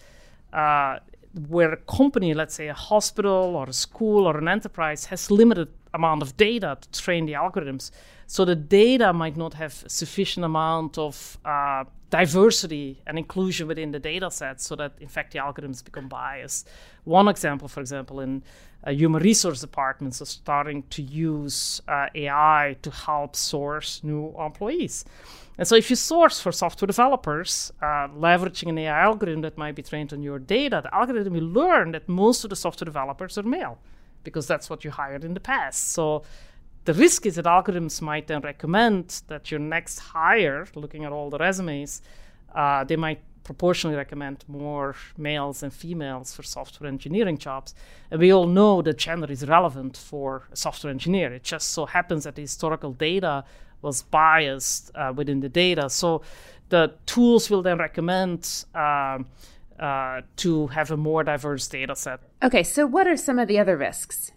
uh, 0.54 1.00
where 1.48 1.72
a 1.72 1.76
company, 1.76 2.34
let's 2.34 2.54
say 2.54 2.68
a 2.68 2.74
hospital 2.74 3.56
or 3.56 3.68
a 3.68 3.72
school 3.72 4.26
or 4.26 4.38
an 4.38 4.48
enterprise, 4.48 5.06
has 5.06 5.30
limited 5.30 5.68
amount 5.92 6.22
of 6.22 6.36
data 6.36 6.76
to 6.80 7.00
train 7.00 7.26
the 7.26 7.32
algorithms, 7.32 7.90
so 8.26 8.44
the 8.44 8.56
data 8.56 9.12
might 9.12 9.36
not 9.36 9.54
have 9.54 9.84
sufficient 9.86 10.44
amount 10.44 10.98
of 10.98 11.38
uh, 11.44 11.84
diversity 12.10 13.02
and 13.06 13.18
inclusion 13.18 13.68
within 13.68 13.90
the 13.90 13.98
data 13.98 14.30
set, 14.30 14.60
so 14.60 14.76
that 14.76 14.92
in 15.00 15.08
fact 15.08 15.32
the 15.32 15.38
algorithms 15.38 15.84
become 15.84 16.08
biased. 16.08 16.68
One 17.04 17.28
example, 17.28 17.68
for 17.68 17.80
example, 17.80 18.20
in 18.20 18.42
uh, 18.84 18.90
human 18.90 19.22
resource 19.22 19.60
departments 19.60 20.20
are 20.22 20.26
starting 20.26 20.84
to 20.90 21.02
use 21.02 21.82
uh, 21.88 22.08
AI 22.14 22.76
to 22.82 22.90
help 22.90 23.36
source 23.36 24.02
new 24.02 24.34
employees. 24.38 25.04
And 25.56 25.68
so, 25.68 25.76
if 25.76 25.88
you 25.88 25.96
source 25.96 26.40
for 26.40 26.50
software 26.50 26.87
developers, 26.87 27.73
uh, 27.80 28.08
leveraging 28.08 28.70
an 28.70 28.78
AI 28.78 29.02
algorithm 29.02 29.42
that 29.42 29.56
might 29.56 29.76
be 29.76 29.82
trained 29.82 30.12
on 30.12 30.23
your 30.23 30.38
data, 30.38 30.80
the 30.82 30.94
algorithm 30.94 31.34
will 31.34 31.42
learn 31.44 31.92
that 31.92 32.08
most 32.08 32.42
of 32.44 32.50
the 32.50 32.56
software 32.56 32.87
developers 32.87 33.38
are 33.38 33.44
male 33.44 33.78
because 34.25 34.46
that's 34.46 34.68
what 34.68 34.84
you 34.84 34.90
hired 34.90 35.23
in 35.23 35.34
the 35.34 35.40
past. 35.40 35.92
So, 35.92 36.25
the 36.87 36.94
risk 36.94 37.25
is 37.25 37.37
that 37.37 37.44
algorithms 37.44 38.02
might 38.02 38.26
then 38.26 38.40
recommend 38.40 39.23
that 39.28 39.50
your 39.50 39.61
next 39.61 40.00
hire, 40.00 40.66
looking 40.75 41.04
at 41.04 41.12
all 41.12 41.30
the 41.30 41.38
resumes, 41.38 42.02
uh, 42.54 42.84
they 42.84 42.96
might 42.96 43.20
proportionally 43.44 43.96
recommend 43.96 44.44
more 44.49 44.96
males 45.16 45.62
and 45.62 45.73
females 45.73 46.34
for 46.34 46.42
software 46.42 46.88
engineering 46.88 47.38
jobs. 47.38 47.75
And 48.11 48.18
we 48.20 48.32
all 48.32 48.46
know 48.46 48.82
that 48.82 48.99
gender 48.99 49.30
is 49.30 49.46
relevant 49.46 49.96
for 49.96 50.49
a 50.50 50.56
software 50.56 50.90
engineer. 50.90 51.32
It 51.32 51.44
just 51.44 51.70
so 51.70 51.87
happens 51.87 52.25
that 52.25 52.34
the 52.34 52.42
historical 52.42 52.92
data 52.92 53.44
was 53.84 54.02
biased 54.02 54.90
uh, 54.96 55.12
within 55.14 55.40
the 55.40 55.48
data. 55.48 55.88
So 55.88 56.22
the 56.70 56.94
tools 57.06 57.50
will 57.50 57.62
then 57.62 57.78
recommend 57.78 58.64
um, 58.74 59.26
uh, 59.78 60.22
to 60.36 60.66
have 60.68 60.90
a 60.90 60.96
more 60.96 61.22
diverse 61.22 61.68
data 61.68 61.94
set. 61.94 62.20
Okay, 62.42 62.62
so 62.62 62.86
what 62.86 63.06
are 63.06 63.16
some 63.16 63.38
of 63.38 63.46
the 63.46 63.58
other 63.58 63.76
risks? 63.76 64.32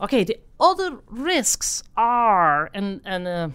Okay, 0.00 0.24
the 0.24 0.38
other 0.58 0.98
risks 1.08 1.82
are, 1.96 2.70
and, 2.72 3.00
and 3.04 3.28
uh, 3.28 3.48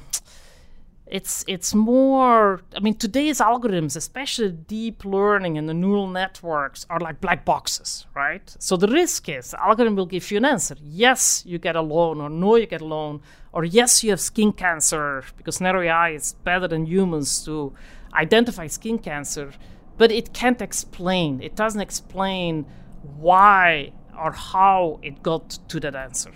it's 1.10 1.44
it's 1.48 1.74
more 1.74 2.62
i 2.76 2.80
mean 2.80 2.94
today's 2.94 3.40
algorithms 3.40 3.96
especially 3.96 4.52
deep 4.52 5.04
learning 5.04 5.58
and 5.58 5.68
the 5.68 5.74
neural 5.74 6.08
networks 6.08 6.86
are 6.90 7.00
like 7.00 7.20
black 7.20 7.44
boxes 7.44 8.06
right 8.16 8.56
so 8.60 8.78
the 8.78 8.88
risk 8.88 9.28
is 9.28 9.52
the 9.52 9.64
algorithm 9.64 9.96
will 9.96 10.06
give 10.06 10.30
you 10.30 10.38
an 10.38 10.46
answer 10.46 10.76
yes 10.84 11.44
you 11.46 11.58
get 11.58 11.76
a 11.76 11.82
loan 11.82 12.22
or 12.22 12.30
no 12.30 12.56
you 12.56 12.68
get 12.68 12.82
a 12.82 12.86
loan 12.86 13.20
or 13.52 13.64
yes 13.64 14.04
you 14.04 14.10
have 14.10 14.20
skin 14.20 14.52
cancer 14.52 15.24
because 15.38 15.60
narrow 15.60 15.82
ai 15.82 16.10
is 16.10 16.34
better 16.44 16.68
than 16.68 16.86
humans 16.86 17.44
to 17.44 17.74
identify 18.14 18.68
skin 18.68 18.98
cancer 18.98 19.52
but 19.98 20.12
it 20.12 20.34
can't 20.34 20.62
explain 20.62 21.42
it 21.42 21.56
doesn't 21.56 21.82
explain 21.82 22.66
why 23.18 23.92
or 24.18 24.32
how 24.32 25.00
it 25.02 25.24
got 25.24 25.58
to 25.68 25.80
that 25.80 25.96
answer 25.96 26.32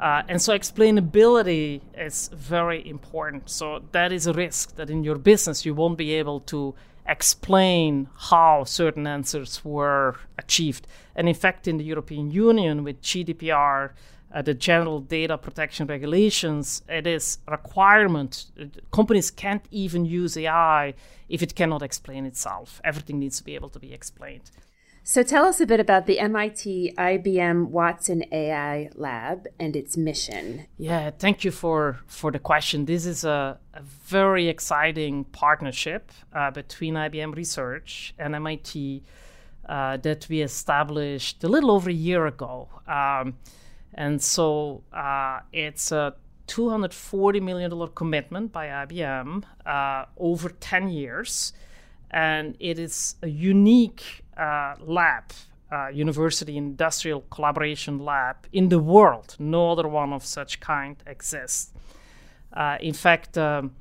uh, 0.00 0.22
and 0.28 0.40
so 0.40 0.56
explainability 0.56 1.82
is 1.94 2.30
very 2.32 2.88
important. 2.88 3.50
So 3.50 3.82
that 3.92 4.12
is 4.12 4.26
a 4.26 4.32
risk 4.32 4.76
that 4.76 4.88
in 4.88 5.04
your 5.04 5.16
business 5.16 5.66
you 5.66 5.74
won't 5.74 5.98
be 5.98 6.14
able 6.14 6.40
to 6.40 6.74
explain 7.06 8.08
how 8.16 8.64
certain 8.64 9.06
answers 9.06 9.64
were 9.64 10.16
achieved. 10.38 10.86
And 11.14 11.28
in 11.28 11.34
fact, 11.34 11.66
in 11.66 11.76
the 11.76 11.84
European 11.84 12.30
Union 12.30 12.84
with 12.84 13.02
GDPR, 13.02 13.90
uh, 14.32 14.42
the 14.42 14.54
General 14.54 15.00
Data 15.00 15.36
Protection 15.36 15.86
Regulations, 15.86 16.82
it 16.88 17.06
is 17.06 17.38
requirement. 17.48 18.46
Companies 18.92 19.30
can't 19.30 19.64
even 19.70 20.04
use 20.04 20.36
AI 20.36 20.94
if 21.28 21.42
it 21.42 21.54
cannot 21.54 21.82
explain 21.82 22.24
itself. 22.26 22.80
Everything 22.84 23.18
needs 23.18 23.38
to 23.38 23.44
be 23.44 23.54
able 23.54 23.70
to 23.70 23.80
be 23.80 23.92
explained. 23.92 24.50
So 25.12 25.24
tell 25.24 25.44
us 25.44 25.60
a 25.60 25.66
bit 25.66 25.80
about 25.80 26.06
the 26.06 26.20
MIT 26.20 26.94
IBM 26.96 27.70
Watson 27.70 28.22
AI 28.30 28.90
Lab 28.94 29.48
and 29.58 29.74
its 29.74 29.96
mission. 29.96 30.68
Yeah, 30.78 31.10
thank 31.10 31.42
you 31.42 31.50
for, 31.50 31.98
for 32.06 32.30
the 32.30 32.38
question. 32.38 32.84
This 32.84 33.06
is 33.06 33.24
a, 33.24 33.58
a 33.74 33.82
very 33.82 34.46
exciting 34.46 35.24
partnership 35.24 36.12
uh, 36.32 36.52
between 36.52 36.94
IBM 36.94 37.34
Research 37.34 38.14
and 38.20 38.36
MIT 38.36 39.02
uh, 39.68 39.96
that 39.96 40.28
we 40.28 40.42
established 40.42 41.42
a 41.42 41.48
little 41.48 41.72
over 41.72 41.90
a 41.90 41.92
year 41.92 42.26
ago. 42.28 42.68
Um, 42.86 43.34
and 43.94 44.22
so 44.22 44.84
uh, 44.92 45.40
it's 45.52 45.90
a 45.90 46.14
$240 46.46 47.42
million 47.42 47.88
commitment 47.96 48.52
by 48.52 48.68
IBM 48.86 49.42
uh, 49.66 50.04
over 50.16 50.50
10 50.50 50.88
years. 50.88 51.52
And 52.12 52.56
it 52.60 52.78
is 52.78 53.16
a 53.22 53.28
unique 53.28 54.22
lab, 54.80 55.24
uh, 55.72 55.88
university 55.88 56.56
industrial 56.56 57.22
collaboration 57.30 57.98
lab 57.98 58.36
in 58.52 58.68
the 58.68 58.78
world. 58.78 59.36
No 59.38 59.72
other 59.72 59.88
one 59.88 60.12
of 60.12 60.24
such 60.24 60.60
kind 60.60 60.96
exists. 61.06 61.72
Uh, 62.52 62.76
in 62.80 62.94
fact, 62.94 63.38
um, 63.38 63.72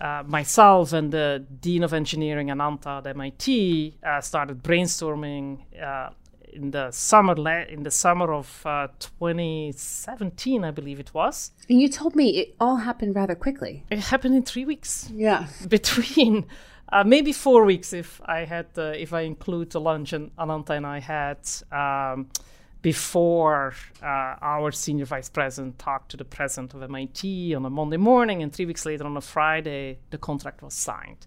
uh, 0.00 0.22
myself 0.26 0.92
and 0.92 1.12
the 1.12 1.44
dean 1.60 1.82
of 1.82 1.92
engineering 1.92 2.48
Anantha 2.48 2.98
at 2.98 3.06
MIT 3.06 3.98
uh, 4.02 4.20
started 4.20 4.62
brainstorming 4.62 5.60
uh, 5.80 6.10
in 6.52 6.70
the 6.72 6.90
summer 6.90 7.36
la- 7.36 7.66
in 7.68 7.82
the 7.84 7.90
summer 7.90 8.32
of 8.32 8.62
2017, 8.98 10.64
I 10.64 10.70
believe 10.70 10.98
it 10.98 11.14
was. 11.14 11.52
And 11.68 11.80
you 11.80 11.88
told 11.88 12.16
me 12.16 12.38
it 12.38 12.56
all 12.58 12.76
happened 12.76 13.14
rather 13.14 13.34
quickly. 13.34 13.84
It 13.90 13.98
happened 13.98 14.34
in 14.34 14.42
three 14.42 14.64
weeks. 14.64 15.08
Yeah, 15.14 15.46
between 15.68 16.46
uh, 16.92 17.04
maybe 17.04 17.32
four 17.32 17.64
weeks 17.64 17.92
if 17.92 18.20
I 18.24 18.44
had 18.44 18.66
uh, 18.76 18.92
if 18.96 19.12
I 19.12 19.22
include 19.22 19.70
the 19.70 19.80
lunch 19.80 20.12
and 20.12 20.34
Anantha 20.36 20.70
and 20.70 20.86
I 20.86 20.98
had 20.98 21.38
um, 21.70 22.28
before 22.82 23.74
uh, 24.02 24.34
our 24.40 24.72
senior 24.72 25.04
vice 25.04 25.28
president 25.28 25.78
talked 25.78 26.10
to 26.10 26.16
the 26.16 26.24
president 26.24 26.74
of 26.74 26.82
MIT 26.82 27.54
on 27.54 27.64
a 27.64 27.70
Monday 27.70 27.98
morning, 27.98 28.42
and 28.42 28.52
three 28.52 28.66
weeks 28.66 28.86
later 28.86 29.04
on 29.04 29.16
a 29.16 29.20
Friday 29.20 29.98
the 30.10 30.18
contract 30.18 30.62
was 30.62 30.74
signed, 30.74 31.26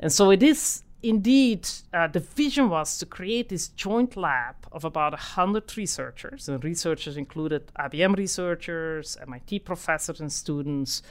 and 0.00 0.12
so 0.12 0.30
it 0.30 0.42
is. 0.42 0.82
Indeed, 1.02 1.68
uh, 1.92 2.06
the 2.06 2.20
vision 2.20 2.70
was 2.70 2.96
to 2.96 3.04
create 3.04 3.50
this 3.50 3.68
joint 3.68 4.16
lab 4.16 4.54
of 4.72 4.86
about 4.86 5.12
100 5.12 5.76
researchers, 5.76 6.48
and 6.48 6.64
researchers 6.64 7.18
included 7.18 7.70
IBM 7.78 8.16
researchers, 8.16 9.18
MIT 9.20 9.58
professors, 9.58 10.18
and 10.22 10.32
students. 10.32 11.02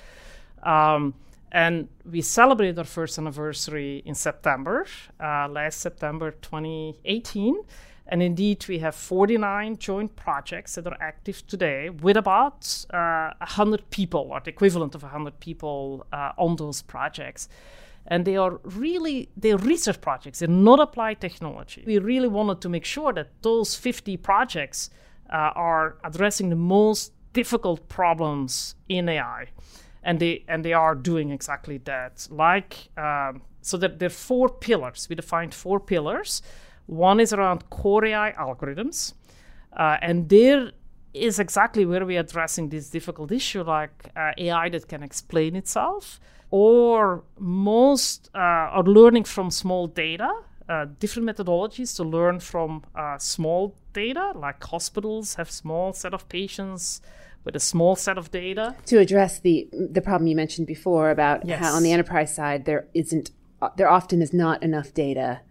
Um, 0.64 1.14
and 1.54 1.88
we 2.04 2.22
celebrated 2.22 2.80
our 2.80 2.84
first 2.84 3.20
anniversary 3.20 4.02
in 4.06 4.16
September, 4.16 4.88
uh, 5.20 5.48
last 5.48 5.80
September 5.80 6.32
2018. 6.32 7.62
And 8.08 8.22
indeed, 8.24 8.66
we 8.68 8.80
have 8.80 8.96
49 8.96 9.78
joint 9.78 10.16
projects 10.16 10.76
that 10.76 10.88
are 10.88 10.98
active 11.00 11.46
today 11.48 11.90
with 11.90 12.18
about 12.18 12.86
uh, 12.90 13.32
100 13.38 13.90
people, 13.92 14.30
or 14.32 14.42
the 14.42 14.50
equivalent 14.50 14.96
of 14.96 15.04
100 15.04 15.40
people 15.40 16.06
uh, 16.12 16.32
on 16.38 16.56
those 16.56 16.82
projects. 16.82 17.48
And 18.08 18.26
they 18.26 18.36
are 18.36 18.60
really, 18.64 19.30
they're 19.38 19.58
research 19.58 20.02
projects, 20.02 20.40
they're 20.40 20.48
not 20.50 20.80
applied 20.80 21.22
technology. 21.22 21.84
We 21.86 22.00
really 22.00 22.28
wanted 22.28 22.62
to 22.62 22.70
make 22.70 22.84
sure 22.84 23.14
that 23.14 23.30
those 23.44 23.76
50 23.76 24.18
projects 24.18 24.90
uh, 25.32 25.52
are 25.56 25.98
addressing 26.04 26.50
the 26.50 26.58
most 26.58 27.14
difficult 27.32 27.88
problems 27.90 28.76
in 28.90 29.08
AI 29.08 29.48
and 30.04 30.20
they 30.20 30.44
and 30.48 30.64
they 30.64 30.74
are 30.74 30.96
doing 30.96 31.32
exactly 31.32 31.78
that. 31.80 32.28
Like 32.30 32.90
um, 32.98 33.42
so 33.62 33.78
that 33.78 34.00
there 34.00 34.08
are 34.08 34.10
four 34.10 34.50
pillars. 34.50 35.08
We 35.10 35.16
defined 35.16 35.54
four 35.54 35.80
pillars. 35.80 36.42
One 36.86 37.20
is 37.20 37.32
around 37.34 37.70
core 37.70 38.06
AI 38.06 38.34
algorithms, 38.34 39.14
uh, 39.76 39.98
and 40.02 40.30
there 40.30 40.72
is 41.14 41.40
exactly 41.40 41.86
where 41.86 42.06
we're 42.06 42.20
addressing 42.20 42.70
this 42.70 42.90
difficult 42.90 43.32
issue, 43.32 43.64
like 43.64 44.10
uh, 44.16 44.32
AI 44.38 44.70
that 44.70 44.88
can 44.88 45.04
explain 45.04 45.56
itself, 45.56 46.20
or 46.52 47.24
most 47.40 48.30
uh, 48.36 48.78
are 48.78 48.84
learning 48.84 49.24
from 49.24 49.50
small 49.50 49.88
data. 49.88 50.30
Uh, 50.68 50.86
different 50.98 51.28
methodologies 51.28 51.94
to 51.94 52.04
learn 52.04 52.40
from 52.40 52.84
uh, 52.96 53.18
small 53.18 53.76
data, 53.92 54.32
like 54.36 54.64
hospitals 54.64 55.36
have 55.36 55.52
small 55.52 55.92
set 55.92 56.14
of 56.14 56.28
patients 56.30 57.02
with 57.44 57.56
a 57.56 57.60
small 57.60 57.96
set 57.96 58.18
of 58.18 58.32
data 58.32 58.76
to 58.86 59.00
address 59.00 59.40
the 59.40 59.68
the 59.72 60.02
problem 60.02 60.28
you 60.28 60.36
mentioned 60.36 60.68
before 60.68 61.10
about 61.10 61.46
yes. 61.46 61.60
how 61.60 61.74
on 61.74 61.84
the 61.84 61.92
enterprise 61.92 62.34
side 62.34 62.66
there 62.66 62.88
isn't 62.94 63.32
there 63.78 63.90
often 63.90 64.22
is 64.22 64.34
not 64.34 64.62
enough 64.64 64.94
data 64.94 65.42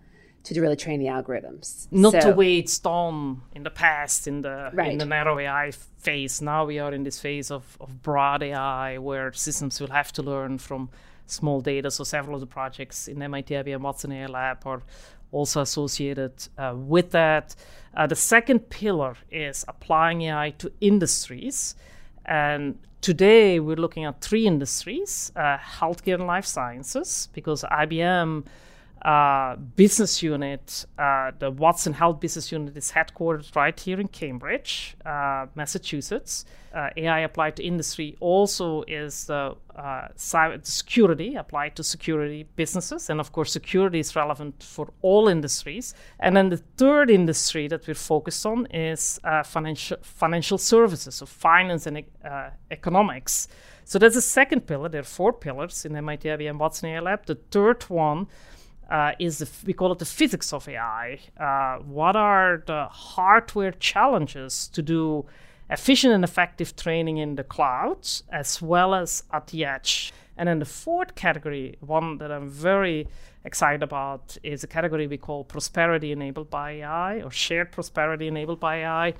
to 0.44 0.60
really 0.60 0.76
train 0.76 0.98
the 0.98 1.06
algorithms. 1.06 1.86
Not 1.90 2.12
So- 2.12 2.30
the 2.30 2.34
way 2.34 2.58
it's 2.58 2.78
done 2.78 3.42
in 3.54 3.62
the 3.62 3.70
past 3.70 4.26
in 4.26 4.42
the 4.42 4.72
in 4.90 4.98
the 4.98 5.06
narrow 5.06 5.38
AI 5.38 5.70
phase. 5.98 6.42
Now 6.42 6.64
we 6.64 6.78
are 6.78 6.92
in 6.92 7.04
this 7.04 7.20
phase 7.20 7.50
of, 7.50 7.76
of 7.80 8.02
broad 8.02 8.42
AI 8.42 8.98
where 8.98 9.32
systems 9.32 9.80
will 9.80 9.90
have 9.90 10.12
to 10.12 10.22
learn 10.22 10.58
from 10.58 10.90
small 11.26 11.60
data. 11.60 11.90
So 11.90 12.04
several 12.04 12.34
of 12.34 12.40
the 12.40 12.46
projects 12.46 13.08
in 13.08 13.22
MIT 13.22 13.54
IBM 13.54 13.80
Watson 13.80 14.12
AI 14.12 14.26
Lab 14.26 14.66
are 14.66 14.82
also 15.30 15.60
associated 15.60 16.32
uh, 16.58 16.74
with 16.76 17.12
that. 17.12 17.54
Uh, 17.94 18.06
the 18.06 18.16
second 18.16 18.70
pillar 18.70 19.16
is 19.30 19.64
applying 19.68 20.22
AI 20.22 20.50
to 20.58 20.72
industries. 20.80 21.74
And 22.24 22.78
today 23.00 23.60
we're 23.60 23.76
looking 23.76 24.04
at 24.04 24.20
three 24.20 24.46
industries 24.46 25.32
uh, 25.36 25.58
healthcare 25.58 26.14
and 26.14 26.26
life 26.26 26.46
sciences, 26.46 27.28
because 27.32 27.64
IBM 27.64 28.44
uh, 29.04 29.56
business 29.56 30.22
unit, 30.22 30.86
uh, 30.96 31.32
the 31.38 31.50
Watson 31.50 31.92
Health 31.92 32.20
business 32.20 32.52
unit, 32.52 32.76
is 32.76 32.92
headquartered 32.92 33.54
right 33.56 33.78
here 33.78 34.00
in 34.00 34.06
Cambridge, 34.06 34.96
uh, 35.04 35.46
Massachusetts. 35.56 36.44
Uh, 36.72 36.88
AI 36.96 37.20
applied 37.20 37.56
to 37.56 37.64
industry 37.64 38.16
also 38.20 38.82
is 38.86 39.26
the 39.26 39.54
uh, 39.76 40.08
cyber 40.16 40.64
security 40.64 41.34
applied 41.34 41.74
to 41.76 41.82
security 41.82 42.46
businesses, 42.54 43.10
and 43.10 43.18
of 43.18 43.32
course, 43.32 43.52
security 43.52 43.98
is 43.98 44.14
relevant 44.14 44.62
for 44.62 44.88
all 45.02 45.26
industries. 45.26 45.94
And 46.20 46.36
then 46.36 46.48
the 46.50 46.62
third 46.76 47.10
industry 47.10 47.66
that 47.68 47.86
we're 47.86 47.94
focused 47.94 48.46
on 48.46 48.66
is 48.66 49.18
financial 49.44 49.98
financial 50.02 50.58
services, 50.58 51.16
so 51.16 51.26
finance 51.26 51.86
and 51.86 52.04
economics. 52.70 53.48
So 53.84 53.98
that's 53.98 54.14
the 54.14 54.22
second 54.22 54.66
pillar. 54.66 54.88
There 54.88 55.00
are 55.00 55.04
four 55.04 55.32
pillars 55.32 55.84
in 55.84 55.96
MIT 55.96 56.28
IBM 56.28 56.56
Watson 56.56 56.90
AI 56.90 57.00
Lab. 57.00 57.26
The 57.26 57.34
third 57.34 57.82
one 57.90 58.28
uh, 58.90 59.12
is 59.18 59.38
the, 59.38 59.48
we 59.66 59.72
call 59.72 59.92
it 59.92 59.98
the 59.98 60.04
physics 60.04 60.52
of 60.52 60.68
AI. 60.68 61.20
Uh, 61.38 61.78
what 61.82 62.16
are 62.16 62.62
the 62.66 62.86
hardware 62.86 63.72
challenges 63.72 64.68
to 64.68 64.82
do 64.82 65.24
efficient 65.70 66.12
and 66.12 66.24
effective 66.24 66.76
training 66.76 67.16
in 67.16 67.36
the 67.36 67.44
clouds 67.44 68.22
as 68.30 68.60
well 68.60 68.94
as 68.94 69.22
at 69.32 69.46
the 69.48 69.64
edge? 69.64 70.12
And 70.36 70.48
then 70.48 70.58
the 70.58 70.64
fourth 70.64 71.14
category, 71.14 71.76
one 71.80 72.18
that 72.18 72.32
I'm 72.32 72.48
very 72.48 73.06
excited 73.44 73.82
about, 73.82 74.36
is 74.42 74.64
a 74.64 74.66
category 74.66 75.06
we 75.06 75.18
call 75.18 75.44
prosperity 75.44 76.10
enabled 76.12 76.50
by 76.50 76.72
AI 76.72 77.22
or 77.22 77.30
shared 77.30 77.70
prosperity 77.70 78.28
enabled 78.28 78.58
by 78.58 78.76
AI. 78.78 79.14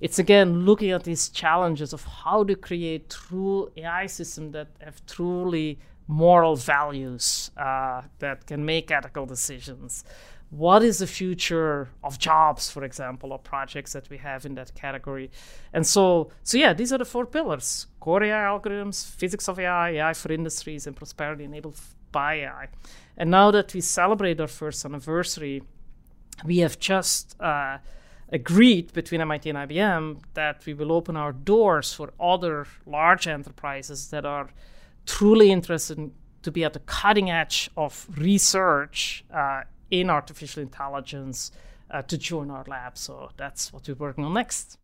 It's 0.00 0.18
again 0.18 0.64
looking 0.64 0.90
at 0.90 1.04
these 1.04 1.30
challenges 1.30 1.92
of 1.92 2.04
how 2.04 2.44
to 2.44 2.54
create 2.54 3.10
true 3.10 3.70
AI 3.76 4.06
systems 4.06 4.52
that 4.52 4.68
have 4.80 5.04
truly 5.06 5.78
moral 6.08 6.56
values 6.56 7.50
uh, 7.56 8.02
that 8.18 8.46
can 8.46 8.64
make 8.64 8.90
ethical 8.90 9.26
decisions. 9.26 10.04
What 10.50 10.82
is 10.82 10.98
the 10.98 11.06
future 11.06 11.90
of 12.02 12.18
jobs, 12.18 12.70
for 12.70 12.82
example, 12.82 13.32
or 13.32 13.38
projects 13.38 13.92
that 13.92 14.08
we 14.08 14.16
have 14.16 14.46
in 14.46 14.54
that 14.54 14.74
category? 14.74 15.30
And 15.74 15.86
so, 15.86 16.30
so 16.42 16.56
yeah, 16.56 16.72
these 16.72 16.90
are 16.90 16.98
the 16.98 17.04
four 17.04 17.26
pillars: 17.26 17.86
core 18.00 18.22
AI 18.22 18.44
algorithms, 18.44 19.06
physics 19.06 19.46
of 19.48 19.60
AI, 19.60 19.90
AI 19.90 20.14
for 20.14 20.32
industries, 20.32 20.86
and 20.86 20.96
prosperity 20.96 21.44
enabled 21.44 21.78
by 22.10 22.36
AI. 22.36 22.68
And 23.18 23.30
now 23.30 23.50
that 23.50 23.74
we 23.74 23.82
celebrate 23.82 24.40
our 24.40 24.46
first 24.46 24.86
anniversary, 24.86 25.62
we 26.46 26.58
have 26.58 26.78
just 26.78 27.38
uh, 27.40 27.78
agreed 28.32 28.94
between 28.94 29.20
MIT 29.20 29.50
and 29.50 29.58
IBM 29.58 30.20
that 30.32 30.64
we 30.64 30.72
will 30.72 30.92
open 30.92 31.14
our 31.16 31.32
doors 31.32 31.92
for 31.92 32.14
other 32.18 32.66
large 32.86 33.26
enterprises 33.26 34.08
that 34.08 34.24
are 34.24 34.48
truly 35.08 35.50
interested 35.50 35.98
in, 35.98 36.12
to 36.42 36.52
be 36.52 36.62
at 36.64 36.74
the 36.74 36.80
cutting 36.80 37.30
edge 37.30 37.70
of 37.76 38.06
research 38.16 39.24
uh, 39.34 39.62
in 39.90 40.10
artificial 40.10 40.62
intelligence 40.62 41.50
uh, 41.90 42.02
to 42.02 42.18
join 42.18 42.50
our 42.50 42.64
lab. 42.68 42.96
So 42.96 43.30
that's 43.36 43.72
what 43.72 43.88
we're 43.88 43.94
working 43.94 44.24
on 44.24 44.34
next. 44.34 44.78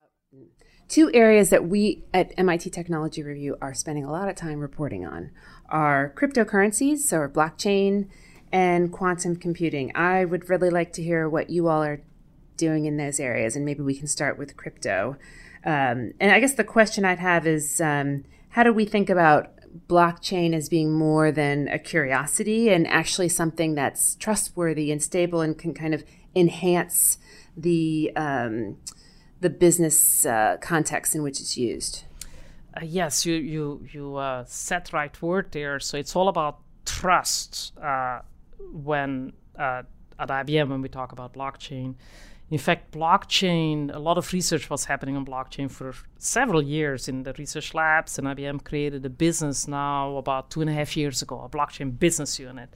Two 0.88 1.10
areas 1.14 1.50
that 1.50 1.68
we 1.68 2.04
at 2.12 2.32
MIT 2.36 2.70
Technology 2.70 3.22
Review 3.22 3.56
are 3.60 3.74
spending 3.74 4.04
a 4.04 4.10
lot 4.10 4.28
of 4.28 4.34
time 4.34 4.60
reporting 4.60 5.04
on 5.06 5.30
are 5.68 6.12
cryptocurrencies, 6.16 6.98
so 6.98 7.28
blockchain, 7.28 8.08
and 8.50 8.92
quantum 8.92 9.37
computing. 9.37 9.94
I 9.94 10.24
would 10.24 10.48
really 10.48 10.70
like 10.70 10.92
to 10.94 11.02
hear 11.02 11.28
what 11.28 11.50
you 11.50 11.68
all 11.68 11.82
are 11.82 12.02
doing 12.56 12.87
in 12.87 12.96
those 12.96 13.20
areas, 13.20 13.56
and 13.56 13.64
maybe 13.64 13.82
we 13.82 13.96
can 13.96 14.06
start 14.06 14.38
with 14.38 14.56
crypto. 14.56 15.16
Um, 15.64 16.12
and 16.20 16.30
I 16.30 16.40
guess 16.40 16.54
the 16.54 16.64
question 16.64 17.04
I'd 17.04 17.18
have 17.18 17.46
is 17.46 17.80
um, 17.80 18.24
how 18.50 18.62
do 18.62 18.72
we 18.72 18.84
think 18.84 19.10
about 19.10 19.50
blockchain 19.88 20.54
as 20.54 20.68
being 20.68 20.92
more 20.92 21.32
than 21.32 21.68
a 21.68 21.78
curiosity 21.78 22.68
and 22.68 22.87
actually 22.87 23.28
something 23.28 23.74
that's 23.74 24.14
trustworthy 24.16 24.92
and 24.92 25.02
stable 25.02 25.40
and 25.40 25.58
can 25.58 25.74
kind 25.74 25.94
of 25.94 26.04
enhance 26.34 27.18
the 27.56 28.12
um, 28.16 28.76
the 29.40 29.50
business 29.50 30.24
uh, 30.24 30.56
context 30.60 31.14
in 31.14 31.22
which 31.22 31.40
it's 31.40 31.56
used. 31.56 32.04
Uh, 32.76 32.80
yes, 32.84 33.26
you 33.26 33.34
you 33.34 33.87
you 33.92 34.16
uh, 34.16 34.44
set 34.46 34.92
right 34.92 35.20
word 35.20 35.52
there. 35.52 35.78
So 35.80 35.96
it's 35.96 36.14
all 36.16 36.28
about 36.28 36.60
trust 36.84 37.76
uh, 37.78 38.20
when 38.72 39.32
uh, 39.58 39.82
at 40.18 40.28
IBM 40.28 40.68
when 40.68 40.82
we 40.82 40.88
talk 40.88 41.12
about 41.12 41.34
blockchain. 41.34 41.94
In 42.50 42.59
fact, 42.59 42.92
blockchain, 42.92 43.92
a 43.94 43.98
lot 43.98 44.18
of 44.18 44.33
research 44.33 44.68
was 44.68 44.85
happening 44.85 45.16
on 45.16 45.24
blockchain 45.24 45.70
for 45.70 45.94
several 46.18 46.62
years 46.62 47.09
in 47.09 47.22
the 47.22 47.33
research 47.35 47.72
labs, 47.72 48.18
and 48.18 48.26
IBM 48.28 48.62
created 48.64 49.04
a 49.07 49.11
business 49.11 49.66
now 49.66 50.16
about 50.16 50.50
two 50.50 50.61
and 50.61 50.68
a 50.68 50.72
half 50.72 50.96
years 50.96 51.22
ago, 51.22 51.40
a 51.40 51.48
blockchain 51.48 51.98
business 51.98 52.38
unit. 52.38 52.68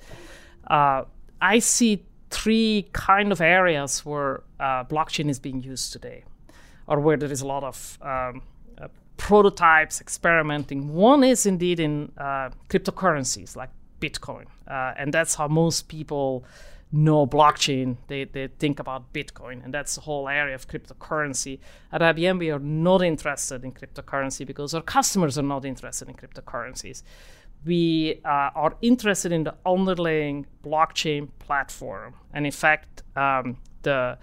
Uh, 0.67 1.05
I 1.41 1.59
see 1.59 2.07
three 2.31 2.89
kind 2.93 3.31
of 3.31 3.41
areas 3.41 4.05
where 4.05 4.43
uh, 4.59 4.85
blockchain 4.85 5.29
is 5.29 5.39
being 5.39 5.63
used 5.63 5.93
today, 5.93 6.25
or 6.87 6.99
where 7.01 7.19
there 7.19 7.31
is 7.31 7.43
a 7.43 7.47
lot 7.47 7.63
of 7.63 7.99
um, 8.01 8.43
uh, 8.81 8.89
prototypes, 9.19 10.01
experimenting. 10.01 10.95
One 10.95 11.23
is 11.23 11.45
indeed 11.45 11.79
in 11.79 12.11
uh, 12.17 12.51
cryptocurrencies 12.71 13.55
like 13.55 13.71
Bitcoin, 14.01 14.47
uh, 14.67 14.95
and 14.97 15.13
that's 15.13 15.35
how 15.35 15.47
most 15.47 15.89
people 15.89 16.45
know 16.93 17.27
blockchain. 17.27 17.97
They, 18.07 18.25
they 18.25 18.49
think 18.49 18.81
about 18.81 19.13
Bitcoin, 19.13 19.65
and 19.65 19.73
that's 19.73 19.97
the 19.97 20.03
whole 20.03 20.29
area 20.29 20.55
of 20.55 20.69
cryptocurrency. 20.69 21.59
At 21.93 22.01
IBM, 22.01 22.39
we 22.39 22.51
are 22.51 22.59
not 22.59 23.03
interested 23.03 23.65
in 23.65 23.73
cryptocurrency 23.73 24.47
because 24.47 24.75
our 24.75 24.83
customers 24.83 25.39
are 25.39 25.43
not 25.43 25.65
interested 25.65 26.09
in 26.09 26.15
cryptocurrencies. 26.15 27.03
We 27.65 28.21
uh, 28.25 28.51
are 28.55 28.77
interested 28.83 29.33
in 29.33 29.45
the 29.45 29.55
underlying 29.67 30.47
blockchain 30.65 31.29
platform, 31.39 32.15
and 32.33 32.47
in 32.47 32.53
fact, 32.53 33.03
um, 33.17 33.59
the 33.83 34.19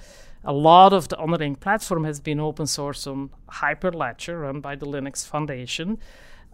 a 0.47 0.54
lot 0.54 0.93
of 0.93 1.08
the 1.08 1.19
underlying 1.19 1.56
platform 1.56 2.04
has 2.04 2.19
been 2.19 2.39
open 2.39 2.67
source 2.67 3.08
on 3.08 3.32
Hyperledger, 3.49 4.43
run 4.43 4.62
by 4.62 4.75
the 4.75 4.86
Linux 4.86 5.25
Foundation. 5.25 5.97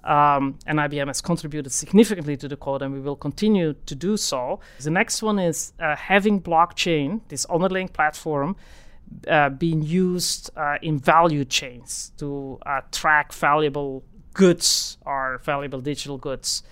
Um, 0.03 0.57
and 0.65 0.79
IBM 0.79 1.07
has 1.07 1.21
contributed 1.21 1.71
significantly 1.71 2.35
to 2.37 2.47
the 2.47 2.57
code, 2.57 2.81
and 2.81 2.93
we 2.93 2.99
will 2.99 3.15
continue 3.15 3.75
to 3.85 3.95
do 3.95 4.17
so. 4.17 4.59
The 4.79 4.89
next 4.89 5.21
one 5.21 5.37
is 5.37 5.73
uh, 5.79 5.95
having 5.95 6.41
blockchain, 6.41 7.21
this 7.27 7.45
underlying 7.45 7.87
platform, 7.87 8.55
uh, 9.27 9.49
being 9.49 9.83
used 9.83 10.49
uh, 10.55 10.77
in 10.81 10.97
value 10.97 11.45
chains 11.45 12.11
to 12.17 12.59
uh, 12.65 12.81
track 12.91 13.33
valuable 13.33 14.03
goods 14.33 14.97
or 15.05 15.41
valuable 15.43 15.81
digital 15.81 16.17
goods 16.17 16.63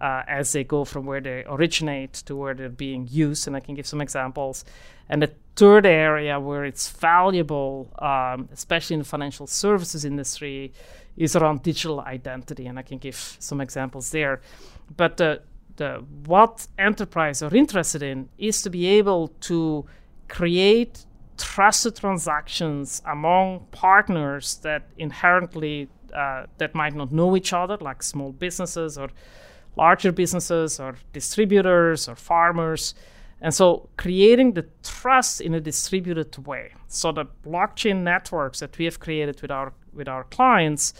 uh, 0.00 0.22
as 0.28 0.52
they 0.52 0.64
go 0.64 0.84
from 0.84 1.06
where 1.06 1.20
they 1.20 1.44
originate 1.46 2.12
to 2.12 2.36
where 2.36 2.54
they're 2.54 2.68
being 2.68 3.08
used. 3.10 3.46
And 3.46 3.56
I 3.56 3.60
can 3.60 3.74
give 3.74 3.86
some 3.86 4.00
examples. 4.00 4.64
And 5.08 5.22
the 5.22 5.32
third 5.56 5.86
area 5.86 6.38
where 6.38 6.64
it's 6.64 6.88
valuable, 6.88 7.92
um, 7.98 8.48
especially 8.52 8.94
in 8.94 9.00
the 9.00 9.04
financial 9.04 9.46
services 9.46 10.04
industry, 10.04 10.72
is 11.18 11.36
around 11.36 11.62
digital 11.62 12.00
identity. 12.00 12.66
And 12.66 12.78
I 12.78 12.82
can 12.82 12.98
give 12.98 13.36
some 13.38 13.60
examples 13.60 14.10
there. 14.10 14.40
But 14.96 15.16
the, 15.16 15.42
the, 15.76 16.04
what 16.24 16.66
enterprise 16.78 17.42
are 17.42 17.54
interested 17.54 18.02
in 18.02 18.28
is 18.38 18.62
to 18.62 18.70
be 18.70 18.86
able 18.86 19.28
to 19.40 19.84
create 20.28 21.04
trusted 21.36 21.96
transactions 21.96 23.02
among 23.04 23.66
partners 23.70 24.56
that 24.62 24.82
inherently 24.96 25.88
uh, 26.14 26.46
that 26.58 26.74
might 26.74 26.94
not 26.94 27.12
know 27.12 27.36
each 27.36 27.52
other, 27.52 27.76
like 27.80 28.02
small 28.02 28.32
businesses 28.32 28.96
or 28.96 29.10
larger 29.76 30.12
businesses 30.12 30.80
or 30.80 30.96
distributors 31.12 32.08
or 32.08 32.14
farmers. 32.14 32.94
And 33.40 33.54
so 33.54 33.88
creating 33.96 34.54
the 34.54 34.66
trust 34.82 35.40
in 35.40 35.54
a 35.54 35.60
distributed 35.60 36.46
way. 36.46 36.72
So 36.88 37.12
the 37.12 37.26
blockchain 37.44 38.02
networks 38.02 38.60
that 38.60 38.76
we 38.78 38.84
have 38.86 38.98
created 38.98 39.40
with 39.42 39.50
our 39.50 39.72
with 39.92 40.08
our 40.08 40.24
clients 40.24 40.94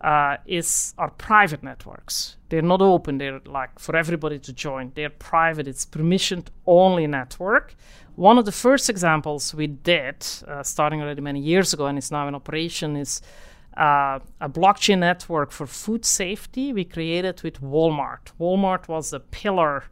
uh, 0.00 0.36
is 0.46 0.94
are 0.98 1.10
private 1.10 1.62
networks. 1.62 2.36
They're 2.50 2.62
not 2.62 2.82
open. 2.82 3.18
They're 3.18 3.40
like 3.46 3.78
for 3.78 3.96
everybody 3.96 4.38
to 4.38 4.52
join. 4.52 4.92
They're 4.94 5.10
private. 5.10 5.66
It's 5.66 5.86
permissioned 5.86 6.48
only 6.66 7.06
network. 7.06 7.74
One 8.14 8.38
of 8.38 8.44
the 8.44 8.52
first 8.52 8.90
examples 8.90 9.54
we 9.54 9.68
did, 9.68 10.26
uh, 10.46 10.62
starting 10.62 11.00
already 11.00 11.20
many 11.20 11.40
years 11.40 11.72
ago, 11.72 11.86
and 11.86 11.96
is 11.96 12.10
now 12.10 12.26
in 12.26 12.34
operation, 12.34 12.96
is 12.96 13.22
uh, 13.76 14.18
a 14.40 14.48
blockchain 14.48 14.98
network 14.98 15.52
for 15.52 15.66
food 15.66 16.04
safety 16.04 16.72
we 16.72 16.84
created 16.84 17.42
with 17.42 17.60
Walmart. 17.60 18.32
Walmart 18.40 18.88
was 18.88 19.10
the 19.10 19.20
pillar 19.20 19.84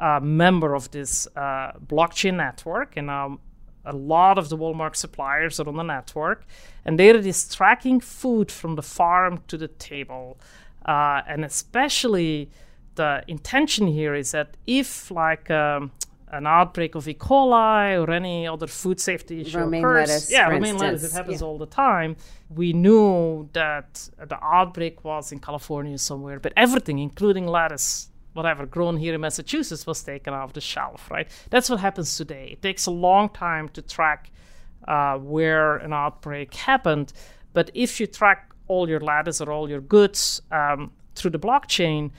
uh, 0.00 0.18
member 0.20 0.74
of 0.74 0.90
this 0.90 1.28
uh, 1.36 1.72
blockchain 1.86 2.34
network, 2.36 2.96
and 2.96 3.08
um, 3.10 3.38
a 3.84 3.92
lot 3.94 4.38
of 4.38 4.48
the 4.48 4.56
Walmart 4.56 4.96
suppliers 4.96 5.60
are 5.60 5.68
on 5.68 5.76
the 5.76 5.82
network, 5.82 6.44
and 6.84 6.98
there 6.98 7.16
it 7.16 7.26
is 7.26 7.54
tracking 7.54 8.00
food 8.00 8.50
from 8.50 8.74
the 8.76 8.82
farm 8.82 9.40
to 9.48 9.56
the 9.58 9.68
table, 9.68 10.38
uh, 10.86 11.20
and 11.28 11.44
especially 11.44 12.50
the 12.96 13.22
intention 13.28 13.86
here 13.86 14.14
is 14.14 14.32
that 14.32 14.56
if 14.66 15.10
like 15.10 15.50
um, 15.50 15.92
an 16.32 16.46
outbreak 16.46 16.94
of 16.94 17.08
E. 17.08 17.14
coli 17.14 17.96
or 18.00 18.10
any 18.10 18.46
other 18.46 18.66
food 18.66 19.00
safety 19.00 19.40
issue 19.40 19.58
romaine 19.58 19.82
occurs, 19.84 20.08
lettuce, 20.08 20.30
yeah, 20.30 20.48
romaine 20.48 20.76
lettuce, 20.78 21.04
it 21.04 21.12
happens 21.12 21.40
Yeah. 21.40 21.46
all 21.46 21.58
the 21.58 21.66
time. 21.66 22.16
We 22.48 22.72
knew 22.72 23.48
that 23.52 24.08
the 24.18 24.38
outbreak 24.42 25.04
was 25.04 25.32
in 25.32 25.38
California 25.40 25.98
somewhere, 25.98 26.38
but 26.40 26.52
everything, 26.56 26.98
including 26.98 27.46
lettuce, 27.46 28.09
whatever 28.32 28.66
grown 28.66 28.96
here 28.96 29.14
in 29.14 29.20
Massachusetts, 29.20 29.86
was 29.86 30.02
taken 30.02 30.32
off 30.34 30.52
the 30.52 30.60
shelf. 30.60 31.10
Right? 31.10 31.28
That's 31.50 31.68
what 31.70 31.80
happens 31.80 32.16
today. 32.16 32.50
It 32.52 32.62
takes 32.62 32.86
a 32.86 32.90
long 32.90 33.28
time 33.30 33.68
to 33.70 33.82
track 33.82 34.30
uh, 34.86 35.18
where 35.18 35.76
an 35.76 35.92
outbreak 35.92 36.54
happened, 36.54 37.12
but 37.52 37.70
if 37.74 38.00
you 38.00 38.06
track 38.06 38.52
all 38.68 38.88
your 38.88 39.00
lettuce 39.00 39.40
or 39.40 39.50
all 39.50 39.68
your 39.68 39.80
goods 39.80 40.40
um, 40.52 40.92
through 41.14 41.32
the 41.32 41.38
blockchain, 41.38 42.12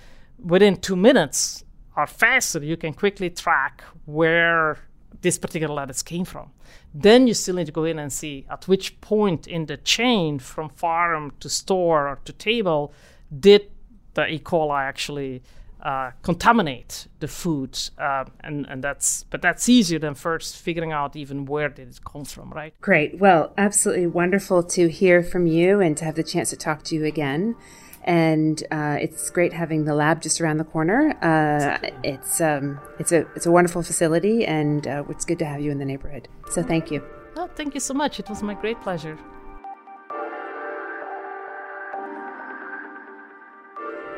within 0.44 0.76
two 0.76 0.96
minutes 0.96 1.64
or 1.96 2.08
faster, 2.08 2.64
you 2.64 2.78
can 2.78 2.94
quickly 2.94 3.30
track 3.30 3.84
where 4.06 4.78
this 5.22 5.38
particular 5.38 5.74
lettuce 5.74 6.02
came 6.02 6.26
from. 6.26 6.52
Then 6.94 7.28
you 7.28 7.34
still 7.34 7.56
need 7.56 7.68
to 7.68 7.72
go 7.72 7.84
in 7.84 8.00
and 8.00 8.12
see 8.12 8.46
at 8.50 8.68
which 8.68 9.00
point 9.02 9.48
in 9.48 9.66
the 9.68 9.78
chain 9.78 10.40
from 10.40 10.70
farm 10.70 11.34
to 11.40 11.50
store 11.50 12.08
or 12.08 12.20
to 12.26 12.34
table 12.34 12.94
did 13.38 13.70
the 14.14 14.28
E. 14.28 14.40
coli 14.40 14.82
actually 14.82 15.42
uh, 15.82 16.12
contaminate 16.22 17.08
the 17.20 17.28
food, 17.28 17.78
uh, 17.98 18.26
and 18.42 18.66
and 18.68 18.84
that's 18.84 19.24
but 19.24 19.42
that's 19.42 19.68
easier 19.68 20.00
than 20.00 20.14
first 20.14 20.58
figuring 20.58 20.92
out 20.92 21.16
even 21.16 21.46
where 21.46 21.70
did 21.70 21.90
it 21.90 22.00
come 22.04 22.26
from, 22.26 22.52
right? 22.52 22.74
Great. 22.82 23.20
Well, 23.20 23.54
absolutely 23.58 24.08
wonderful 24.08 24.64
to 24.64 24.90
hear 24.90 25.24
from 25.24 25.48
you 25.48 25.80
and 25.80 25.98
to 25.98 26.06
have 26.06 26.16
the 26.16 26.24
chance 26.24 26.50
to 26.52 26.58
talk 26.58 26.84
to 26.84 26.96
you 26.96 27.06
again. 27.06 27.56
And 28.04 28.64
uh, 28.72 28.98
it's 29.00 29.30
great 29.30 29.54
having 29.54 29.86
the 29.86 29.94
lab 29.94 30.22
just 30.22 30.42
around 30.42 30.58
the 30.58 30.64
corner. 30.64 31.16
Uh, 31.22 31.78
it's 32.04 32.42
um, 32.42 32.80
it's 33.00 33.12
a 33.12 33.28
it's 33.36 33.46
a 33.46 33.52
wonderful 33.52 33.84
facility, 33.84 34.46
and 34.46 34.88
uh, 34.88 35.04
it's 35.10 35.26
good 35.26 35.40
to 35.40 35.46
have 35.46 35.62
you 35.62 35.72
in 35.72 35.78
the 35.78 35.86
neighborhood. 35.86 36.28
So 36.50 36.64
thank 36.64 36.90
you. 36.92 37.04
Oh, 37.38 37.48
thank 37.56 37.74
you 37.74 37.80
so 37.80 37.94
much. 37.94 38.20
It 38.20 38.28
was 38.28 38.42
my 38.44 38.56
great 38.56 38.82
pleasure. 38.82 39.18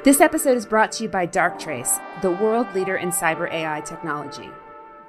This 0.04 0.20
episode 0.20 0.58
is 0.58 0.66
brought 0.66 0.92
to 0.94 1.04
you 1.04 1.10
by 1.10 1.26
Darktrace, 1.26 1.98
the 2.22 2.32
world 2.32 2.76
leader 2.76 2.98
in 2.98 3.12
cyber 3.12 3.50
AI 3.50 3.80
technology. 3.80 4.50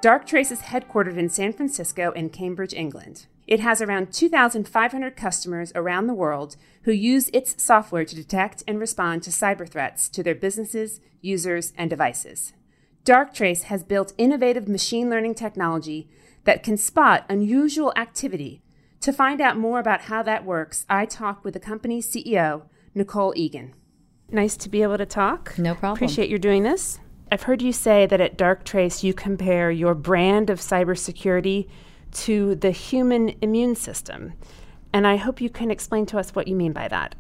Darktrace 0.00 0.52
is 0.52 0.61
headquartered 0.61 1.16
in 1.16 1.28
San 1.28 1.52
Francisco 1.52 2.12
and 2.14 2.33
Cambridge, 2.33 2.72
England. 2.72 3.26
It 3.48 3.59
has 3.59 3.83
around 3.83 4.12
2,500 4.12 5.16
customers 5.16 5.72
around 5.74 6.07
the 6.07 6.14
world 6.14 6.54
who 6.83 6.92
use 6.92 7.28
its 7.33 7.61
software 7.61 8.04
to 8.04 8.14
detect 8.14 8.62
and 8.68 8.78
respond 8.78 9.24
to 9.24 9.30
cyber 9.30 9.68
threats 9.68 10.09
to 10.11 10.22
their 10.22 10.37
businesses, 10.37 11.00
users, 11.20 11.72
and 11.76 11.90
devices. 11.90 12.52
Darktrace 13.04 13.62
has 13.62 13.83
built 13.83 14.12
innovative 14.16 14.68
machine 14.68 15.11
learning 15.11 15.35
technology 15.35 16.09
that 16.44 16.62
can 16.62 16.76
spot 16.76 17.24
unusual 17.28 17.92
activity. 17.96 18.62
To 19.00 19.12
find 19.12 19.40
out 19.40 19.59
more 19.59 19.80
about 19.80 20.02
how 20.02 20.22
that 20.22 20.44
works, 20.44 20.87
I 20.88 21.04
talk 21.04 21.44
with 21.44 21.54
the 21.54 21.59
company's 21.59 22.09
CEO, 22.09 22.66
Nicole 22.94 23.35
Eagan. 23.35 23.74
Nice 24.30 24.56
to 24.58 24.68
be 24.68 24.82
able 24.82 24.98
to 24.98 25.06
talk. 25.06 25.58
No 25.58 25.74
problem. 25.74 25.96
Appreciate 25.96 26.30
you 26.30 26.38
doing 26.38 26.62
this. 26.62 26.98
I've 27.30 27.42
heard 27.42 27.62
you 27.62 27.72
say 27.72 28.06
that 28.06 28.20
at 28.20 28.38
Darktrace 28.38 29.02
you 29.02 29.14
compare 29.14 29.70
your 29.70 29.94
brand 29.94 30.50
of 30.50 30.60
cybersecurity 30.60 31.68
to 32.12 32.54
the 32.54 32.70
human 32.70 33.34
immune 33.40 33.76
system. 33.76 34.34
And 34.92 35.06
I 35.06 35.16
hope 35.16 35.40
you 35.40 35.50
can 35.50 35.70
explain 35.70 36.06
to 36.06 36.18
us 36.18 36.34
what 36.34 36.46
you 36.48 36.54
mean 36.54 36.72
by 36.72 36.88
that. 36.88 37.16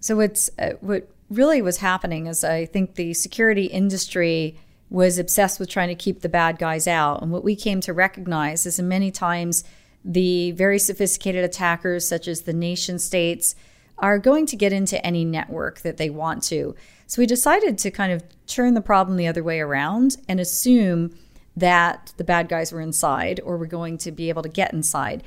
So 0.00 0.16
what's 0.16 0.50
uh, 0.58 0.72
what 0.80 1.08
really 1.30 1.62
was 1.62 1.78
happening 1.78 2.26
is 2.26 2.44
I 2.44 2.66
think 2.66 2.94
the 2.94 3.14
security 3.14 3.66
industry 3.66 4.58
was 4.90 5.18
obsessed 5.18 5.58
with 5.58 5.70
trying 5.70 5.88
to 5.88 5.94
keep 5.94 6.20
the 6.20 6.28
bad 6.28 6.58
guys 6.58 6.86
out, 6.86 7.22
and 7.22 7.32
what 7.32 7.42
we 7.42 7.56
came 7.56 7.80
to 7.80 7.94
recognize 7.94 8.66
is, 8.66 8.76
that 8.76 8.82
many 8.82 9.10
times, 9.10 9.64
the 10.04 10.50
very 10.52 10.78
sophisticated 10.78 11.42
attackers, 11.44 12.06
such 12.06 12.28
as 12.28 12.42
the 12.42 12.52
nation 12.52 12.98
states, 12.98 13.54
are 14.02 14.18
going 14.18 14.44
to 14.46 14.56
get 14.56 14.72
into 14.72 15.04
any 15.06 15.24
network 15.24 15.80
that 15.80 15.96
they 15.96 16.10
want 16.10 16.42
to. 16.42 16.74
So 17.06 17.22
we 17.22 17.26
decided 17.26 17.78
to 17.78 17.90
kind 17.90 18.12
of 18.12 18.24
turn 18.46 18.74
the 18.74 18.80
problem 18.80 19.16
the 19.16 19.28
other 19.28 19.44
way 19.44 19.60
around 19.60 20.16
and 20.28 20.40
assume 20.40 21.16
that 21.56 22.12
the 22.16 22.24
bad 22.24 22.48
guys 22.48 22.72
were 22.72 22.80
inside 22.80 23.40
or 23.44 23.56
were 23.56 23.66
going 23.66 23.98
to 23.98 24.10
be 24.10 24.28
able 24.28 24.42
to 24.42 24.48
get 24.48 24.72
inside. 24.72 25.22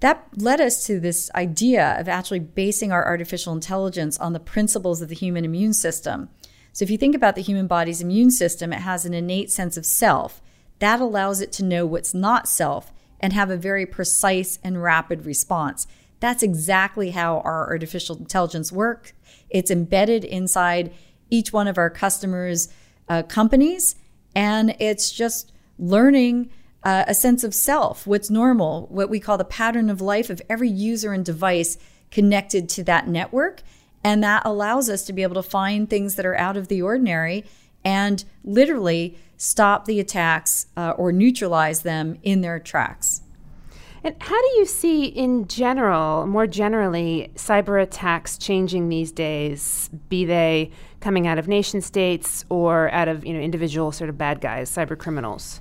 That 0.00 0.26
led 0.36 0.60
us 0.60 0.86
to 0.86 1.00
this 1.00 1.30
idea 1.34 1.96
of 1.98 2.08
actually 2.08 2.40
basing 2.40 2.92
our 2.92 3.04
artificial 3.04 3.52
intelligence 3.52 4.18
on 4.18 4.32
the 4.32 4.40
principles 4.40 5.00
of 5.00 5.08
the 5.08 5.14
human 5.14 5.44
immune 5.44 5.72
system. 5.72 6.28
So, 6.72 6.84
if 6.84 6.90
you 6.90 6.98
think 6.98 7.14
about 7.14 7.34
the 7.34 7.42
human 7.42 7.66
body's 7.66 8.00
immune 8.00 8.30
system, 8.30 8.72
it 8.72 8.80
has 8.80 9.04
an 9.04 9.14
innate 9.14 9.50
sense 9.50 9.76
of 9.76 9.86
self. 9.86 10.40
That 10.78 11.00
allows 11.00 11.40
it 11.40 11.52
to 11.52 11.64
know 11.64 11.86
what's 11.86 12.14
not 12.14 12.48
self 12.48 12.92
and 13.20 13.32
have 13.32 13.50
a 13.50 13.56
very 13.56 13.86
precise 13.86 14.58
and 14.64 14.82
rapid 14.82 15.24
response. 15.24 15.86
That's 16.22 16.44
exactly 16.44 17.10
how 17.10 17.40
our 17.40 17.68
artificial 17.68 18.16
intelligence 18.16 18.70
works. 18.70 19.12
It's 19.50 19.72
embedded 19.72 20.24
inside 20.24 20.94
each 21.30 21.52
one 21.52 21.66
of 21.66 21.78
our 21.78 21.90
customers' 21.90 22.68
uh, 23.08 23.24
companies, 23.24 23.96
and 24.32 24.76
it's 24.78 25.10
just 25.10 25.50
learning 25.80 26.48
uh, 26.84 27.06
a 27.08 27.14
sense 27.14 27.42
of 27.42 27.52
self, 27.56 28.06
what's 28.06 28.30
normal, 28.30 28.86
what 28.86 29.10
we 29.10 29.18
call 29.18 29.36
the 29.36 29.44
pattern 29.44 29.90
of 29.90 30.00
life 30.00 30.30
of 30.30 30.40
every 30.48 30.68
user 30.68 31.12
and 31.12 31.24
device 31.24 31.76
connected 32.12 32.68
to 32.68 32.84
that 32.84 33.08
network. 33.08 33.64
And 34.04 34.22
that 34.22 34.42
allows 34.44 34.88
us 34.88 35.04
to 35.06 35.12
be 35.12 35.24
able 35.24 35.34
to 35.34 35.42
find 35.42 35.90
things 35.90 36.14
that 36.14 36.26
are 36.26 36.36
out 36.36 36.56
of 36.56 36.68
the 36.68 36.82
ordinary 36.82 37.44
and 37.84 38.24
literally 38.44 39.18
stop 39.36 39.86
the 39.86 39.98
attacks 39.98 40.66
uh, 40.76 40.90
or 40.90 41.10
neutralize 41.10 41.82
them 41.82 42.16
in 42.22 42.42
their 42.42 42.60
tracks. 42.60 43.22
And 44.04 44.16
how 44.18 44.40
do 44.40 44.48
you 44.58 44.66
see, 44.66 45.06
in 45.06 45.46
general, 45.46 46.26
more 46.26 46.48
generally, 46.48 47.30
cyber 47.36 47.80
attacks 47.80 48.36
changing 48.36 48.88
these 48.88 49.12
days? 49.12 49.90
Be 50.08 50.24
they 50.24 50.72
coming 51.00 51.26
out 51.26 51.38
of 51.38 51.46
nation 51.46 51.80
states 51.80 52.44
or 52.48 52.90
out 52.90 53.08
of 53.08 53.24
you 53.24 53.32
know 53.32 53.40
individual 53.40 53.92
sort 53.92 54.10
of 54.10 54.18
bad 54.18 54.40
guys, 54.40 54.70
cyber 54.70 54.98
criminals. 54.98 55.60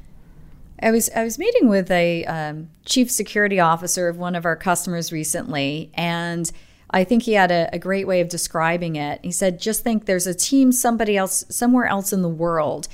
I 0.82 0.90
was 0.90 1.10
I 1.16 1.24
was 1.24 1.38
meeting 1.38 1.70
with 1.70 1.92
a 1.92 2.26
um, 2.26 2.70
chief 2.86 3.12
security 3.12 3.60
officer 3.60 4.08
of 4.08 4.18
one 4.18 4.36
of 4.36 4.46
our 4.46 4.56
customers 4.56 5.12
recently, 5.12 5.92
and 5.94 6.52
I 6.90 7.04
think 7.04 7.24
he 7.24 7.34
had 7.34 7.52
a, 7.52 7.70
a 7.72 7.78
great 7.80 8.08
way 8.08 8.22
of 8.22 8.30
describing 8.30 8.96
it. 8.96 9.20
He 9.24 9.32
said, 9.32 9.60
"Just 9.60 9.84
think, 9.84 10.06
there's 10.06 10.26
a 10.26 10.34
team 10.34 10.72
somebody 10.72 11.16
else 11.16 11.46
somewhere 11.50 11.86
else 11.86 12.12
in 12.12 12.24
the 12.24 12.30
world, 12.30 12.88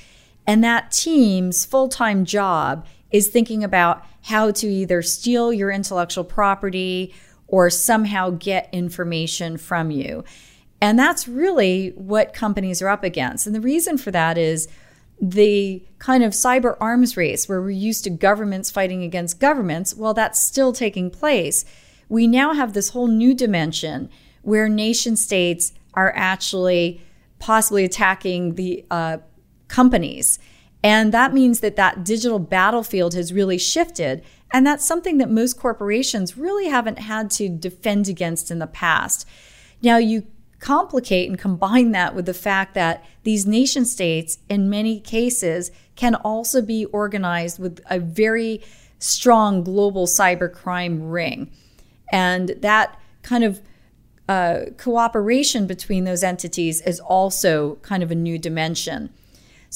and 0.45 0.61
that 0.65 0.91
team's 0.91 1.63
full 1.63 1.87
time 1.87 2.25
job 2.25 2.85
is 3.11 3.27
thinking 3.27 3.63
about 3.63 4.05
how 4.23 4.51
to 4.51 4.67
either 4.67 5.01
steal 5.01 5.53
your 5.53 5.71
intellectual 5.71 6.23
property 6.23 7.13
or 7.47 7.69
somehow 7.69 8.31
get 8.31 8.69
information 8.71 9.57
from 9.57 9.91
you." 9.91 10.23
And 10.81 10.99
that's 10.99 11.27
really 11.27 11.89
what 11.95 12.33
companies 12.33 12.81
are 12.81 12.89
up 12.89 13.03
against. 13.03 13.47
And 13.47 13.55
the 13.55 13.61
reason 13.61 13.97
for 13.97 14.11
that 14.11 14.37
is 14.37 14.67
the 15.19 15.83
kind 15.97 16.23
of 16.23 16.33
cyber 16.33 16.77
arms 16.79 17.17
race 17.17 17.49
where 17.49 17.61
we're 17.61 17.71
used 17.71 18.03
to 18.03 18.09
governments 18.09 18.69
fighting 18.69 19.03
against 19.03 19.39
governments, 19.39 19.95
well, 19.95 20.13
that's 20.13 20.39
still 20.39 20.71
taking 20.71 21.09
place. 21.09 21.65
We 22.07 22.27
now 22.27 22.53
have 22.53 22.73
this 22.73 22.89
whole 22.89 23.07
new 23.07 23.33
dimension 23.33 24.09
where 24.43 24.69
nation 24.69 25.15
states 25.15 25.73
are 25.95 26.13
actually 26.15 27.01
possibly 27.39 27.83
attacking 27.83 28.55
the 28.55 28.85
uh, 28.91 29.17
companies. 29.67 30.37
And 30.87 31.13
that 31.13 31.33
means 31.33 31.59
that 31.59 31.75
that 31.75 32.05
digital 32.05 32.39
battlefield 32.39 33.13
has 33.13 33.33
really 33.33 33.57
shifted. 33.57 34.23
And 34.53 34.65
that's 34.65 34.87
something 34.87 35.17
that 35.17 35.29
most 35.29 35.59
corporations 35.59 36.37
really 36.37 36.69
haven't 36.69 36.99
had 36.99 37.29
to 37.31 37.49
defend 37.49 38.07
against 38.07 38.49
in 38.51 38.59
the 38.59 38.67
past. 38.67 39.27
Now, 39.81 39.97
you 39.97 40.25
complicate 40.59 41.29
and 41.29 41.37
combine 41.37 41.91
that 41.91 42.15
with 42.15 42.25
the 42.25 42.33
fact 42.33 42.73
that 42.75 43.03
these 43.23 43.45
nation 43.45 43.83
states, 43.83 44.37
in 44.47 44.69
many 44.69 45.01
cases, 45.01 45.71
can 45.97 46.15
also 46.15 46.61
be 46.61 46.85
organized 46.85 47.59
with 47.59 47.81
a 47.89 47.99
very 47.99 48.63
strong 48.97 49.65
global 49.65 50.07
cybercrime 50.07 51.11
ring. 51.11 51.51
And 52.13 52.55
that 52.61 52.97
kind 53.23 53.43
of 53.43 53.61
uh, 54.29 54.67
cooperation 54.77 55.67
between 55.67 56.05
those 56.05 56.23
entities 56.23 56.79
is 56.79 57.01
also 57.01 57.75
kind 57.81 58.03
of 58.03 58.09
a 58.09 58.15
new 58.15 58.39
dimension. 58.39 59.09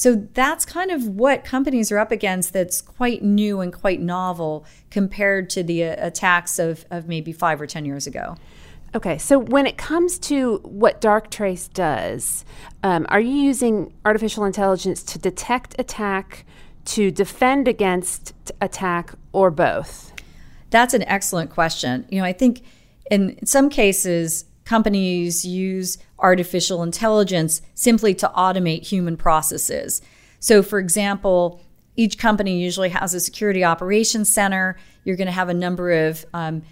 So 0.02 0.16
that's 0.34 0.64
kind 0.64 0.90
of 0.90 1.06
what 1.06 1.44
companies 1.44 1.92
are 1.92 1.98
up 2.00 2.10
against 2.10 2.52
that's 2.52 2.80
quite 2.80 3.22
new 3.22 3.60
and 3.60 3.72
quite 3.72 4.00
novel 4.00 4.66
compared 4.90 5.48
to 5.50 5.62
the 5.62 5.84
uh, 5.84 5.94
attacks 6.04 6.58
of, 6.58 6.84
of 6.90 7.06
maybe 7.06 7.30
five 7.30 7.60
or 7.60 7.68
10 7.68 7.84
years 7.84 8.08
ago. 8.08 8.34
Okay, 8.96 9.16
so 9.16 9.38
when 9.38 9.64
it 9.64 9.78
comes 9.78 10.18
to 10.18 10.56
what 10.64 11.00
Darktrace 11.00 11.72
does, 11.72 12.44
um, 12.82 13.06
are 13.10 13.20
you 13.20 13.32
using 13.32 13.94
artificial 14.04 14.44
intelligence 14.44 15.04
to 15.04 15.20
detect 15.20 15.76
attack, 15.78 16.46
to 16.86 17.12
defend 17.12 17.68
against 17.68 18.32
attack, 18.60 19.14
or 19.30 19.52
both? 19.52 20.12
That's 20.70 20.94
an 20.94 21.04
excellent 21.04 21.50
question. 21.50 22.06
You 22.10 22.18
know, 22.18 22.24
I 22.24 22.32
think 22.32 22.62
in 23.08 23.46
some 23.46 23.70
cases, 23.70 24.46
companies 24.72 25.44
use 25.44 25.98
artificial 26.18 26.82
intelligence 26.82 27.60
simply 27.74 28.14
to 28.14 28.26
automate 28.34 28.86
human 28.86 29.18
processes. 29.18 30.00
So, 30.40 30.62
for 30.62 30.78
example, 30.78 31.60
each 31.94 32.16
company 32.16 32.58
usually 32.58 32.88
has 32.88 33.12
a 33.12 33.20
security 33.20 33.64
operations 33.64 34.32
center. 34.32 34.78
You're 35.04 35.16
going 35.16 35.26
to 35.26 35.40
have 35.42 35.50
a 35.50 35.54
number 35.66 36.06
of 36.06 36.24
um, 36.32 36.62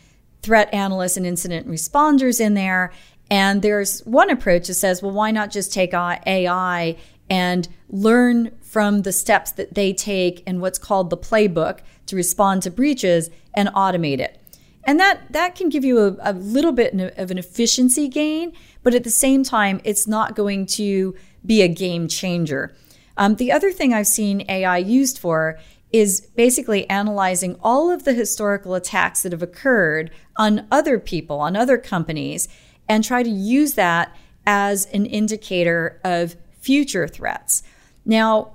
threat 0.41 0.73
analysts 0.73 1.19
and 1.19 1.27
incident 1.27 1.69
responders 1.69 2.41
in 2.41 2.55
there. 2.55 2.91
And 3.31 3.61
there's 3.61 4.01
one 4.07 4.31
approach 4.31 4.69
that 4.69 4.75
says, 4.77 5.03
well, 5.03 5.13
why 5.13 5.31
not 5.31 5.51
just 5.51 5.71
take 5.71 5.93
AI 5.93 6.97
and 7.29 7.69
learn 7.91 8.51
from 8.63 9.03
the 9.03 9.13
steps 9.13 9.53
that 9.53 9.75
they 9.75 9.93
take 9.93 10.41
in 10.47 10.61
what's 10.61 10.79
called 10.79 11.11
the 11.11 11.19
playbook 11.19 11.81
to 12.07 12.17
respond 12.17 12.63
to 12.63 12.71
breaches 12.71 13.29
and 13.53 13.69
automate 13.69 14.21
it. 14.21 14.39
And 14.85 14.99
that, 14.99 15.33
that 15.33 15.55
can 15.55 15.69
give 15.69 15.85
you 15.85 15.99
a, 15.99 16.16
a 16.21 16.33
little 16.33 16.73
bit 16.73 16.95
of 16.95 17.31
an 17.31 17.38
efficiency 17.38 18.09
gain, 18.09 18.53
but 18.83 18.95
at 18.95 19.05
the 19.05 19.11
same 19.11 19.45
time, 19.45 19.81
it's 19.85 20.07
not 20.07 20.35
going 20.35 20.66
to 20.66 21.14
be 21.45 21.62
a 21.62 21.69
game 21.69 22.09
changer. 22.09 22.75
Um, 23.16 23.37
the 23.37 23.53
other 23.53 23.73
thing 23.73 23.93
I've 23.93 24.07
seen 24.07 24.45
AI 24.49 24.79
used 24.79 25.19
for 25.19 25.59
is 25.93 26.21
basically 26.37 26.88
analyzing 26.88 27.57
all 27.62 27.90
of 27.90 28.05
the 28.05 28.14
historical 28.14 28.75
attacks 28.75 29.23
that 29.23 29.33
have 29.33 29.43
occurred 29.43 30.11
on 30.37 30.66
other 30.71 30.99
people, 30.99 31.40
on 31.40 31.57
other 31.57 31.77
companies, 31.77 32.49
and 32.88 33.05
try 33.05 33.23
to 33.23 33.31
use 33.31 33.75
that 33.75 34.14
as 34.47 34.87
an 34.87 35.07
indicator 35.07 36.01
of 36.05 36.37
future 36.61 37.09
threats. 37.09 37.62
Now, 38.05 38.53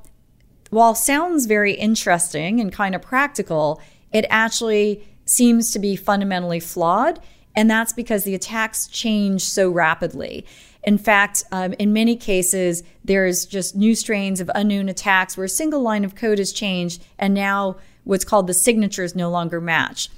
while 0.69 0.95
sounds 0.95 1.45
very 1.45 1.73
interesting 1.73 2.59
and 2.59 2.71
kind 2.71 2.95
of 2.95 3.01
practical, 3.01 3.81
it 4.11 4.25
actually 4.29 5.07
seems 5.25 5.71
to 5.71 5.79
be 5.79 5.95
fundamentally 5.95 6.59
flawed. 6.59 7.19
And 7.55 7.69
that's 7.69 7.93
because 7.93 8.23
the 8.23 8.35
attacks 8.35 8.87
change 8.87 9.43
so 9.43 9.69
rapidly. 9.69 10.45
In 10.83 10.97
fact, 10.97 11.43
um, 11.51 11.73
in 11.73 11.93
many 11.93 12.15
cases, 12.15 12.83
there's 13.03 13.45
just 13.45 13.75
new 13.75 13.95
strains 13.95 14.39
of 14.39 14.51
unknown 14.53 14.87
attacks 14.87 15.35
where 15.35 15.45
a 15.45 15.49
single 15.49 15.81
line 15.81 16.05
of 16.05 16.15
code 16.15 16.37
has 16.37 16.51
changed, 16.51 17.03
and 17.17 17.33
now 17.33 17.77
what's 18.03 18.25
called 18.25 18.45
the 18.45 18.53
signatures 18.53 19.15
no 19.15 19.29
longer 19.29 19.59
match. 19.59 20.09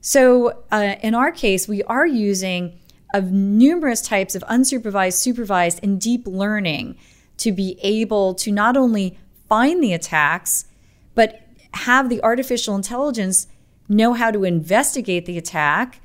So, 0.00 0.62
uh, 0.70 0.94
in 1.02 1.14
our 1.14 1.30
case, 1.30 1.68
we 1.68 1.82
are 1.82 2.06
using 2.06 2.78
of 3.12 3.32
numerous 3.32 4.00
types 4.00 4.34
of 4.34 4.42
unsupervised, 4.44 5.14
supervised, 5.14 5.80
and 5.82 6.00
deep 6.00 6.26
learning 6.26 6.96
to 7.38 7.52
be 7.52 7.78
able 7.82 8.34
to 8.34 8.52
not 8.52 8.76
only 8.76 9.18
find 9.48 9.82
the 9.82 9.92
attacks, 9.92 10.66
but 11.14 11.42
have 11.74 12.08
the 12.08 12.22
artificial 12.22 12.74
intelligence 12.74 13.46
know 13.88 14.12
how 14.12 14.30
to 14.30 14.44
investigate 14.44 15.26
the 15.26 15.38
attack, 15.38 16.00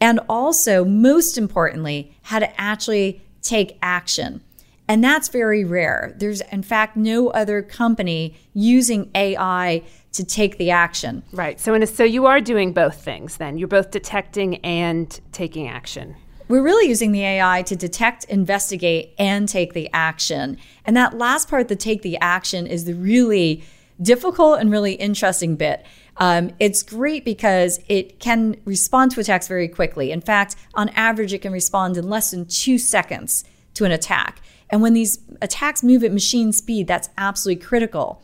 and 0.00 0.20
also, 0.28 0.84
most 0.84 1.38
importantly, 1.38 2.12
how 2.22 2.38
to 2.40 2.60
actually 2.60 3.22
take 3.40 3.78
action. 3.82 4.42
And 4.88 5.02
that's 5.02 5.28
very 5.28 5.64
rare. 5.64 6.14
There's, 6.18 6.40
in 6.40 6.62
fact, 6.62 6.96
no 6.96 7.28
other 7.28 7.62
company 7.62 8.36
using 8.52 9.10
AI 9.14 9.82
to 10.12 10.24
take 10.24 10.58
the 10.58 10.70
action. 10.70 11.22
Right. 11.32 11.58
So, 11.58 11.74
a, 11.74 11.86
so 11.86 12.04
you 12.04 12.26
are 12.26 12.40
doing 12.40 12.72
both 12.72 13.02
things 13.02 13.36
then. 13.36 13.58
You're 13.58 13.68
both 13.68 13.90
detecting 13.90 14.56
and 14.56 15.18
taking 15.32 15.68
action. 15.68 16.16
We're 16.48 16.62
really 16.62 16.88
using 16.88 17.12
the 17.12 17.24
AI 17.24 17.62
to 17.62 17.76
detect, 17.76 18.24
investigate, 18.24 19.14
and 19.18 19.48
take 19.48 19.72
the 19.72 19.88
action. 19.94 20.58
And 20.84 20.96
that 20.96 21.16
last 21.16 21.48
part, 21.48 21.68
the 21.68 21.76
take 21.76 22.02
the 22.02 22.18
action, 22.20 22.66
is 22.66 22.84
the 22.84 22.94
really 22.94 23.64
difficult 24.02 24.60
and 24.60 24.70
really 24.70 24.94
interesting 24.94 25.56
bit. 25.56 25.86
Um, 26.18 26.50
it's 26.60 26.82
great 26.82 27.24
because 27.24 27.80
it 27.88 28.20
can 28.20 28.56
respond 28.64 29.12
to 29.12 29.20
attacks 29.20 29.48
very 29.48 29.68
quickly. 29.68 30.10
In 30.10 30.20
fact, 30.20 30.56
on 30.74 30.88
average, 30.90 31.32
it 31.32 31.42
can 31.42 31.52
respond 31.52 31.96
in 31.96 32.08
less 32.08 32.30
than 32.30 32.46
two 32.46 32.78
seconds 32.78 33.44
to 33.74 33.84
an 33.84 33.92
attack. 33.92 34.40
And 34.70 34.82
when 34.82 34.94
these 34.94 35.18
attacks 35.40 35.82
move 35.82 36.04
at 36.04 36.12
machine 36.12 36.52
speed, 36.52 36.86
that's 36.86 37.10
absolutely 37.16 37.64
critical. 37.64 38.22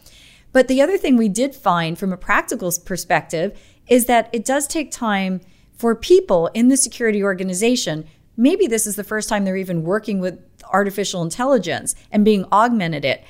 But 0.52 0.68
the 0.68 0.80
other 0.80 0.96
thing 0.96 1.16
we 1.16 1.28
did 1.28 1.54
find 1.54 1.98
from 1.98 2.12
a 2.12 2.16
practical 2.16 2.72
perspective 2.84 3.58
is 3.86 4.06
that 4.06 4.28
it 4.32 4.44
does 4.44 4.66
take 4.66 4.90
time 4.90 5.40
for 5.76 5.94
people 5.94 6.50
in 6.54 6.68
the 6.68 6.76
security 6.76 7.22
organization. 7.22 8.06
Maybe 8.36 8.66
this 8.66 8.86
is 8.86 8.96
the 8.96 9.04
first 9.04 9.28
time 9.28 9.44
they're 9.44 9.56
even 9.56 9.82
working 9.82 10.20
with 10.20 10.40
artificial 10.72 11.22
intelligence 11.22 11.94
and 12.10 12.24
being 12.24 12.44
augmented 12.52 13.04
it. 13.04 13.24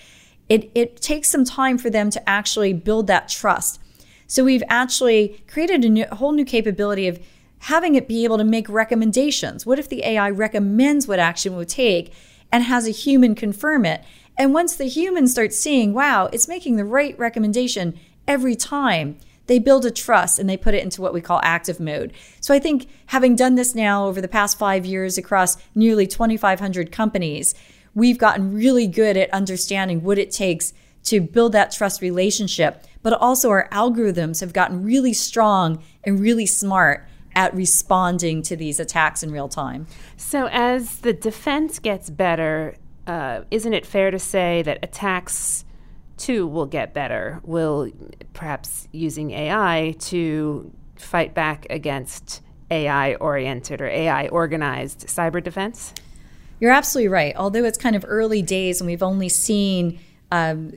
It, 0.49 0.71
it 0.75 1.01
takes 1.01 1.29
some 1.29 1.45
time 1.45 1.77
for 1.77 1.91
them 1.91 2.11
to 2.11 2.29
actually 2.29 2.73
build 2.73 3.07
that 3.09 3.29
trust. 3.29 3.81
So 4.29 4.45
we've 4.45 4.63
actually 4.69 5.43
created 5.49 5.85
a, 5.87 5.89
new, 5.89 6.05
a 6.11 6.15
whole 6.15 6.33
new 6.33 6.45
capability 6.45 7.09
of 7.09 7.19
having 7.61 7.95
it 7.95 8.07
be 8.07 8.25
able 8.25 8.37
to 8.37 8.45
make 8.45 8.69
recommendations. 8.69 9.65
What 9.65 9.79
if 9.79 9.89
the 9.89 10.05
AI 10.05 10.31
recommends 10.31 11.09
what 11.09 11.19
action 11.19 11.57
would 11.57 11.71
take 11.71 12.13
and 12.53 12.63
has 12.65 12.87
a 12.87 12.93
human 12.93 13.35
confirm 13.35 13.87
it? 13.87 14.05
And 14.37 14.53
once 14.53 14.77
the 14.77 14.85
human 14.85 15.27
starts 15.27 15.59
seeing, 15.59 15.95
wow, 15.95 16.29
it's 16.31 16.47
making 16.47 16.77
the 16.77 16.85
right 16.85 17.19
recommendation 17.19 17.99
every 18.29 18.55
time, 18.55 19.17
they 19.47 19.59
build 19.59 19.87
a 19.87 19.91
trust 19.91 20.39
and 20.39 20.49
they 20.49 20.59
put 20.59 20.75
it 20.75 20.85
into 20.85 21.01
what 21.01 21.15
we 21.15 21.23
call 21.23 21.41
active 21.43 21.81
mode. 21.81 22.13
So 22.39 22.53
I 22.53 22.59
think 22.59 22.87
having 23.07 23.35
done 23.35 23.55
this 23.55 23.75
now 23.75 24.07
over 24.07 24.21
the 24.21 24.29
past 24.29 24.59
five 24.59 24.85
years 24.85 25.17
across 25.17 25.57
nearly 25.75 26.07
2,500 26.07 26.93
companies, 26.93 27.55
we've 27.95 28.19
gotten 28.19 28.53
really 28.53 28.87
good 28.87 29.17
at 29.17 29.33
understanding 29.33 30.03
what 30.03 30.19
it 30.19 30.31
takes 30.31 30.75
to 31.05 31.21
build 31.21 31.53
that 31.53 31.71
trust 31.71 32.03
relationship 32.03 32.85
but 33.03 33.13
also 33.13 33.51
our 33.51 33.69
algorithms 33.71 34.41
have 34.41 34.53
gotten 34.53 34.85
really 34.85 35.13
strong 35.13 35.83
and 36.05 36.21
really 36.21 36.47
smart 36.47 37.07
at 37.35 37.55
responding 37.55 38.43
to 38.43 38.57
these 38.57 38.81
attacks 38.81 39.23
in 39.23 39.31
real 39.31 39.49
time. 39.49 39.87
So, 40.17 40.49
as 40.51 40.99
the 41.01 41.13
defense 41.13 41.79
gets 41.79 42.11
better, 42.11 42.77
uh, 43.07 43.43
isn't 43.51 43.73
it 43.73 43.87
fair 43.87 44.11
to 44.11 44.19
say 44.19 44.63
that 44.63 44.79
attacks 44.83 45.65
too 46.17 46.47
will 46.47 46.67
get 46.67 46.95
better? 46.95 47.41
Will 47.45 47.91
perhaps 48.33 48.89
using 48.93 49.31
AI 49.31 49.95
to 50.01 50.73
fight 50.97 51.33
back 51.33 51.67
against 51.71 52.43
AI 52.71 53.15
oriented 53.15 53.81
or 53.81 53.87
AI 53.87 54.29
organized 54.29 55.07
cyber 55.07 55.43
defense? 55.43 55.95
You're 56.61 56.73
absolutely 56.73 57.09
right. 57.09 57.35
Although 57.37 57.65
it's 57.65 57.79
kind 57.79 57.95
of 57.95 58.05
early 58.07 58.43
days 58.43 58.81
and 58.81 58.89
we've 58.89 59.03
only 59.03 59.29
seen 59.29 60.01
um, 60.33 60.73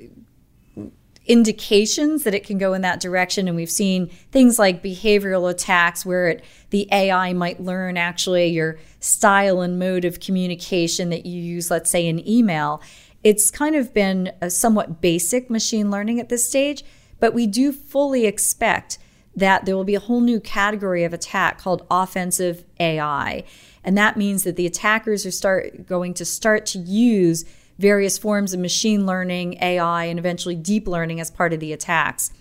indications 1.32 2.26
that 2.26 2.34
it 2.34 2.44
can 2.46 2.58
go 2.58 2.74
in 2.74 2.82
that 2.82 3.00
direction. 3.00 3.48
And 3.48 3.56
we've 3.56 3.72
seen 3.72 4.08
things 4.34 4.60
like 4.60 4.84
behavioral 4.84 5.50
attacks 5.50 6.06
where 6.06 6.28
it, 6.28 6.44
the 6.72 6.90
AI 6.92 7.32
might 7.32 7.62
learn 7.62 7.96
actually 7.96 8.48
your 8.48 8.78
style 9.00 9.62
and 9.62 9.80
mode 9.80 10.04
of 10.04 10.20
communication 10.20 11.10
that 11.10 11.26
you 11.26 11.42
use, 11.42 11.72
let's 11.72 11.90
say 11.90 12.06
in 12.06 12.28
email. 12.28 12.82
It's 13.24 13.50
kind 13.50 13.78
of 13.78 13.94
been 13.94 14.34
a 14.42 14.50
somewhat 14.50 15.00
basic 15.00 15.50
machine 15.50 15.90
learning 15.90 16.20
at 16.20 16.28
this 16.28 16.46
stage, 16.46 16.84
but 17.22 17.34
we 17.34 17.48
do 17.48 17.72
fully 17.72 18.26
expect 18.26 18.98
that 19.34 19.64
there 19.64 19.78
will 19.78 19.86
be 19.86 19.96
a 19.96 20.02
whole 20.02 20.20
new 20.20 20.42
category 20.42 21.06
of 21.06 21.14
attack 21.14 21.60
called 21.60 21.88
offensive 21.90 22.66
AI. 22.78 23.46
And 23.86 23.98
that 23.98 24.18
means 24.18 24.44
that 24.44 24.58
the 24.58 24.66
attackers 24.66 25.26
are 25.26 25.32
start 25.32 25.88
going 25.88 26.14
to 26.16 26.26
start 26.26 26.66
to 26.68 26.80
use 26.80 27.46
various 27.80 28.18
forms 28.18 28.54
of 28.54 28.60
machine 28.60 29.06
learning, 29.06 29.58
AI, 29.62 30.06
and 30.06 30.20
eventually 30.20 30.56
deep 30.56 30.88
learning 30.88 31.20
as 31.20 31.32
part 31.32 31.54
of 31.54 31.60
the 31.60 31.74
attacks. 31.74 32.32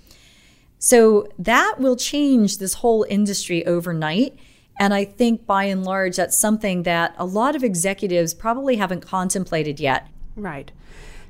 So 0.79 1.29
that 1.39 1.77
will 1.79 1.97
change 1.97 2.59
this 2.59 2.75
whole 2.75 3.05
industry 3.09 3.65
overnight. 3.67 4.39
And 4.79 4.95
I 4.95 5.05
think 5.05 5.47
by 5.47 5.65
and 5.65 5.85
large, 5.85 6.17
that's 6.17 6.39
something 6.39 6.85
that 6.85 7.15
a 7.19 7.27
lot 7.27 7.55
of 7.55 7.63
executives 7.63 8.33
probably 8.33 8.77
haven't 8.77 9.03
contemplated 9.03 9.79
yet. 9.79 10.09
Right. 10.37 10.73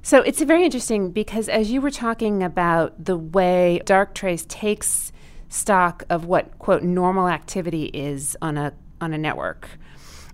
So 0.02 0.22
it's 0.22 0.40
very 0.40 0.64
interesting 0.64 1.10
because 1.10 1.48
as 1.48 1.70
you 1.70 1.80
were 1.80 1.90
talking 1.90 2.42
about 2.42 3.04
the 3.04 3.16
way 3.16 3.82
Darktrace 3.84 4.46
takes 4.48 5.12
stock 5.48 6.04
of 6.08 6.24
what 6.24 6.58
quote 6.58 6.82
normal 6.82 7.28
activity 7.28 7.86
is 7.86 8.36
on 8.40 8.56
a 8.56 8.72
on 9.00 9.12
a 9.12 9.18
network, 9.18 9.68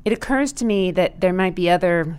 it 0.04 0.12
occurs 0.12 0.52
to 0.52 0.64
me 0.64 0.90
that 0.92 1.20
there 1.20 1.32
might 1.32 1.54
be 1.54 1.70
other 1.70 2.18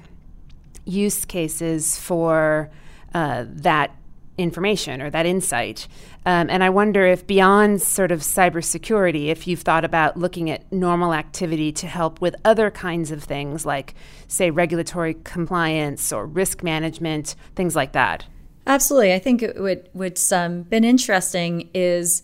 use 0.88 1.26
cases 1.26 1.98
for 1.98 2.70
uh, 3.14 3.46
that 3.48 3.92
information 4.38 5.02
or 5.02 5.10
that 5.10 5.26
insight. 5.26 5.88
Um, 6.26 6.50
and 6.50 6.64
I 6.64 6.70
wonder 6.70 7.06
if 7.06 7.26
beyond 7.26 7.82
sort 7.82 8.12
of 8.12 8.20
cybersecurity, 8.20 9.28
if 9.28 9.48
you've 9.48 9.62
thought 9.62 9.84
about 9.84 10.18
looking 10.18 10.50
at 10.50 10.72
normal 10.72 11.14
activity 11.14 11.72
to 11.74 11.88
help 11.88 12.22
with 12.22 12.36
other 12.46 12.70
kinds 12.70 13.12
of 13.12 13.24
things 13.24 13.66
like, 13.66 13.96
say, 14.28 14.52
regulatory 14.52 15.16
compliance 15.24 16.12
or 16.14 16.26
risk 16.26 16.64
management, 16.64 17.36
things 17.56 17.76
like 17.76 17.94
that. 17.94 18.26
Absolutely. 18.68 19.14
I 19.14 19.20
think 19.20 19.44
what, 19.56 19.88
what's 19.94 20.32
um, 20.32 20.64
been 20.64 20.84
interesting 20.84 21.70
is 21.74 22.22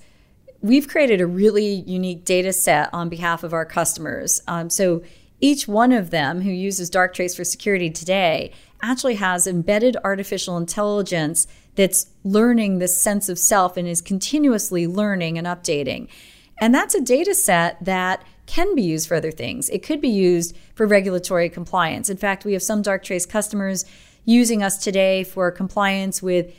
we've 0.62 0.88
created 0.88 1.22
a 1.22 1.28
really 1.28 1.84
unique 1.88 2.26
data 2.26 2.54
set 2.54 2.90
on 2.94 3.10
behalf 3.10 3.44
of 3.44 3.54
our 3.54 3.66
customers. 3.66 4.42
Um, 4.48 4.70
so 4.70 5.02
each 5.44 5.68
one 5.68 5.92
of 5.92 6.10
them 6.10 6.40
who 6.40 6.52
uses 6.52 6.90
Darktrace 6.90 7.36
for 7.36 7.44
security 7.44 7.90
today 7.90 8.54
actually 8.82 9.16
has 9.16 9.46
embedded 9.46 9.98
artificial 10.02 10.56
intelligence 10.56 11.48
that's 11.76 12.08
learning 12.24 12.80
this 12.80 12.98
sense 12.98 13.28
of 13.28 13.38
self 13.38 13.76
and 13.76 13.86
is 13.86 14.00
continuously 14.00 14.88
learning 14.88 15.38
and 15.38 15.46
updating. 15.46 16.08
And 16.62 16.74
that's 16.74 16.96
a 16.96 17.02
data 17.02 17.36
set 17.36 17.84
that 17.84 18.24
can 18.46 18.74
be 18.74 18.84
used 18.84 19.06
for 19.06 19.16
other 19.16 19.32
things. 19.32 19.68
It 19.68 19.84
could 19.84 20.00
be 20.00 20.08
used 20.08 20.56
for 20.76 20.88
regulatory 20.88 21.50
compliance. 21.50 22.10
In 22.10 22.16
fact, 22.16 22.46
we 22.46 22.54
have 22.54 22.64
some 22.64 22.82
Darktrace 22.82 23.28
customers 23.28 23.84
using 24.24 24.64
us 24.64 24.82
today 24.82 25.26
for 25.26 25.52
compliance 25.52 26.24
with 26.24 26.56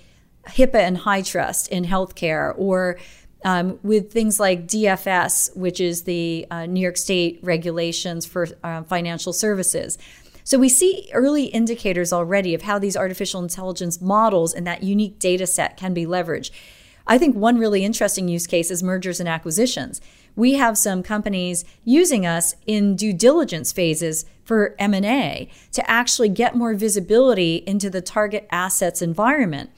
HIPAA 0.46 0.80
and 0.80 0.98
HITRUST 0.98 1.68
in 1.68 1.86
healthcare 1.86 2.52
or 2.58 2.98
um, 3.44 3.78
with 3.82 4.10
things 4.10 4.40
like 4.40 4.66
DFS, 4.66 5.56
which 5.56 5.80
is 5.80 6.02
the 6.04 6.46
uh, 6.50 6.66
New 6.66 6.80
York 6.80 6.96
State 6.96 7.38
regulations 7.42 8.26
for 8.26 8.48
uh, 8.62 8.82
financial 8.84 9.32
services. 9.32 9.98
So 10.42 10.58
we 10.58 10.68
see 10.68 11.08
early 11.12 11.44
indicators 11.44 12.12
already 12.12 12.54
of 12.54 12.62
how 12.62 12.78
these 12.78 12.96
artificial 12.96 13.42
intelligence 13.42 14.00
models 14.00 14.52
and 14.52 14.66
that 14.66 14.82
unique 14.82 15.18
data 15.18 15.46
set 15.46 15.76
can 15.76 15.94
be 15.94 16.04
leveraged. 16.04 16.50
I 17.06 17.18
think 17.18 17.36
one 17.36 17.58
really 17.58 17.84
interesting 17.84 18.28
use 18.28 18.46
case 18.46 18.70
is 18.70 18.82
mergers 18.82 19.20
and 19.20 19.28
acquisitions. 19.28 20.00
We 20.36 20.54
have 20.54 20.76
some 20.76 21.02
companies 21.02 21.64
using 21.84 22.26
us 22.26 22.56
in 22.66 22.96
due 22.96 23.12
diligence 23.12 23.72
phases 23.72 24.24
for 24.42 24.74
M&A 24.78 25.48
to 25.72 25.90
actually 25.90 26.28
get 26.28 26.56
more 26.56 26.74
visibility 26.74 27.62
into 27.66 27.88
the 27.88 28.00
target 28.00 28.46
assets 28.50 29.00
environment. 29.00 29.70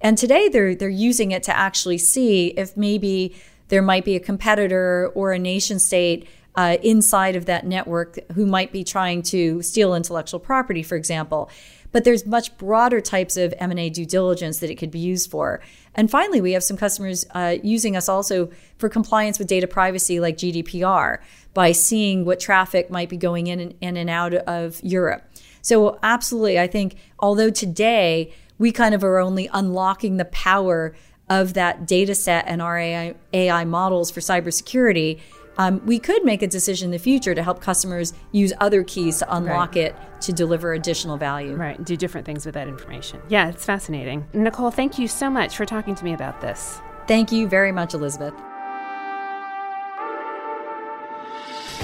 And 0.00 0.16
today 0.16 0.48
they're 0.48 0.74
they're 0.74 0.88
using 0.88 1.32
it 1.32 1.42
to 1.44 1.56
actually 1.56 1.98
see 1.98 2.48
if 2.48 2.76
maybe 2.76 3.34
there 3.68 3.82
might 3.82 4.04
be 4.04 4.16
a 4.16 4.20
competitor 4.20 5.10
or 5.14 5.32
a 5.32 5.38
nation 5.38 5.78
state 5.78 6.26
uh, 6.54 6.76
inside 6.82 7.36
of 7.36 7.46
that 7.46 7.66
network 7.66 8.18
who 8.32 8.44
might 8.44 8.72
be 8.72 8.82
trying 8.82 9.22
to 9.22 9.62
steal 9.62 9.94
intellectual 9.94 10.40
property, 10.40 10.82
for 10.82 10.96
example. 10.96 11.50
But 11.92 12.04
there's 12.04 12.26
much 12.26 12.56
broader 12.58 13.00
types 13.00 13.36
of 13.36 13.54
M&A 13.58 13.88
due 13.90 14.04
diligence 14.04 14.58
that 14.58 14.68
it 14.68 14.74
could 14.74 14.90
be 14.90 14.98
used 14.98 15.30
for. 15.30 15.60
And 15.94 16.10
finally, 16.10 16.40
we 16.40 16.52
have 16.52 16.64
some 16.64 16.76
customers 16.76 17.24
uh, 17.30 17.56
using 17.62 17.96
us 17.96 18.08
also 18.08 18.50
for 18.76 18.88
compliance 18.88 19.38
with 19.38 19.48
data 19.48 19.66
privacy 19.66 20.20
like 20.20 20.36
GDPR 20.36 21.18
by 21.54 21.72
seeing 21.72 22.24
what 22.24 22.40
traffic 22.40 22.90
might 22.90 23.08
be 23.08 23.16
going 23.16 23.46
in 23.46 23.60
and, 23.60 23.74
in 23.80 23.96
and 23.96 24.10
out 24.10 24.34
of 24.34 24.80
Europe. 24.82 25.24
So 25.62 25.98
absolutely, 26.02 26.58
I 26.58 26.66
think 26.66 26.96
although 27.18 27.50
today 27.50 28.32
we 28.58 28.72
kind 28.72 28.94
of 28.94 29.04
are 29.04 29.18
only 29.18 29.48
unlocking 29.52 30.16
the 30.16 30.24
power 30.26 30.94
of 31.30 31.54
that 31.54 31.86
data 31.86 32.14
set 32.14 32.44
and 32.46 32.60
our 32.62 32.78
AI, 32.78 33.14
AI 33.32 33.64
models 33.64 34.10
for 34.10 34.20
cybersecurity. 34.20 35.20
Um, 35.58 35.84
we 35.84 35.98
could 35.98 36.24
make 36.24 36.42
a 36.42 36.46
decision 36.46 36.86
in 36.86 36.90
the 36.92 36.98
future 36.98 37.34
to 37.34 37.42
help 37.42 37.60
customers 37.60 38.12
use 38.30 38.52
other 38.60 38.84
keys 38.84 39.18
to 39.18 39.34
unlock 39.34 39.74
right. 39.74 39.86
it 39.86 39.96
to 40.22 40.32
deliver 40.32 40.72
additional 40.72 41.16
value. 41.16 41.56
Right, 41.56 41.76
and 41.76 41.84
do 41.84 41.96
different 41.96 42.24
things 42.24 42.46
with 42.46 42.54
that 42.54 42.68
information. 42.68 43.20
Yeah, 43.28 43.48
it's 43.48 43.64
fascinating. 43.64 44.26
Nicole, 44.32 44.70
thank 44.70 44.98
you 44.98 45.08
so 45.08 45.28
much 45.28 45.56
for 45.56 45.66
talking 45.66 45.94
to 45.96 46.04
me 46.04 46.14
about 46.14 46.40
this. 46.40 46.80
Thank 47.08 47.32
you 47.32 47.48
very 47.48 47.72
much, 47.72 47.94
Elizabeth. 47.94 48.34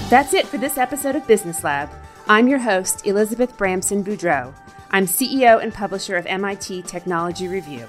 That's 0.09 0.33
it 0.33 0.47
for 0.47 0.57
this 0.57 0.77
episode 0.77 1.15
of 1.15 1.27
Business 1.27 1.63
Lab. 1.63 1.89
I'm 2.27 2.47
your 2.47 2.59
host, 2.59 3.05
Elizabeth 3.05 3.57
Bramson 3.57 4.03
Boudreau. 4.03 4.53
I'm 4.91 5.05
CEO 5.05 5.61
and 5.61 5.73
publisher 5.73 6.15
of 6.15 6.25
MIT 6.25 6.83
Technology 6.83 7.47
Review. 7.47 7.87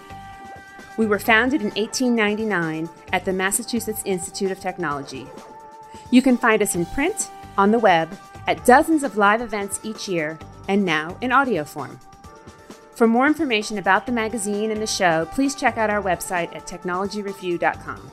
We 0.97 1.07
were 1.07 1.19
founded 1.19 1.61
in 1.61 1.69
1899 1.71 2.89
at 3.13 3.25
the 3.25 3.33
Massachusetts 3.33 4.03
Institute 4.05 4.51
of 4.51 4.61
Technology. 4.61 5.27
You 6.11 6.23
can 6.23 6.37
find 6.37 6.63
us 6.63 6.75
in 6.75 6.87
print, 6.87 7.31
on 7.59 7.71
the 7.71 7.79
web, 7.79 8.17
at 8.47 8.65
dozens 8.65 9.03
of 9.03 9.17
live 9.17 9.41
events 9.41 9.81
each 9.83 10.09
year, 10.09 10.39
and 10.69 10.85
now 10.85 11.17
in 11.21 11.33
audio 11.33 11.65
form. 11.65 12.01
For 12.95 13.07
more 13.07 13.27
information 13.27 13.77
about 13.77 14.07
the 14.07 14.13
magazine 14.13 14.71
and 14.71 14.81
the 14.81 14.87
show, 14.87 15.29
please 15.33 15.55
check 15.55 15.77
out 15.77 15.91
our 15.91 16.03
website 16.03 16.55
at 16.57 16.67
technologyreview.com. 16.67 18.11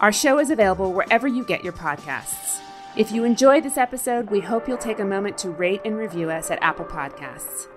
Our 0.00 0.12
show 0.12 0.38
is 0.38 0.50
available 0.50 0.94
wherever 0.94 1.28
you 1.28 1.44
get 1.44 1.62
your 1.62 1.74
podcasts. 1.74 2.60
If 2.96 3.12
you 3.12 3.24
enjoyed 3.24 3.62
this 3.62 3.76
episode, 3.76 4.30
we 4.30 4.40
hope 4.40 4.66
you'll 4.66 4.78
take 4.78 4.98
a 4.98 5.04
moment 5.04 5.36
to 5.38 5.50
rate 5.50 5.82
and 5.84 5.98
review 5.98 6.30
us 6.30 6.50
at 6.50 6.62
Apple 6.62 6.86
Podcasts. 6.86 7.68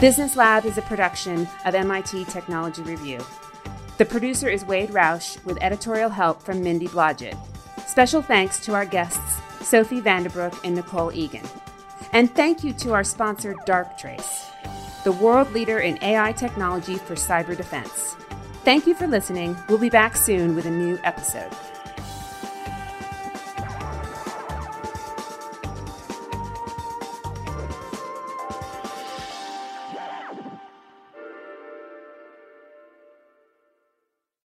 Business 0.00 0.36
Lab 0.36 0.64
is 0.64 0.78
a 0.78 0.82
production 0.82 1.48
of 1.64 1.74
MIT 1.74 2.26
Technology 2.26 2.82
Review. 2.82 3.18
The 3.96 4.04
producer 4.04 4.48
is 4.48 4.64
Wade 4.64 4.90
Roush 4.90 5.44
with 5.44 5.58
editorial 5.60 6.08
help 6.08 6.40
from 6.40 6.62
Mindy 6.62 6.86
Blodgett. 6.86 7.36
Special 7.84 8.22
thanks 8.22 8.60
to 8.60 8.74
our 8.74 8.84
guests, 8.84 9.40
Sophie 9.60 10.00
Vandebroek 10.00 10.56
and 10.62 10.76
Nicole 10.76 11.10
Eagan. 11.10 11.44
And 12.12 12.32
thank 12.32 12.62
you 12.62 12.72
to 12.74 12.92
our 12.92 13.02
sponsor, 13.02 13.54
Darktrace, 13.66 15.02
the 15.02 15.10
world 15.10 15.50
leader 15.50 15.80
in 15.80 16.00
AI 16.00 16.30
technology 16.30 16.94
for 16.94 17.16
cyber 17.16 17.56
defense. 17.56 18.14
Thank 18.62 18.86
you 18.86 18.94
for 18.94 19.08
listening. 19.08 19.56
We'll 19.68 19.78
be 19.78 19.90
back 19.90 20.16
soon 20.16 20.54
with 20.54 20.66
a 20.66 20.70
new 20.70 21.00
episode. 21.02 21.50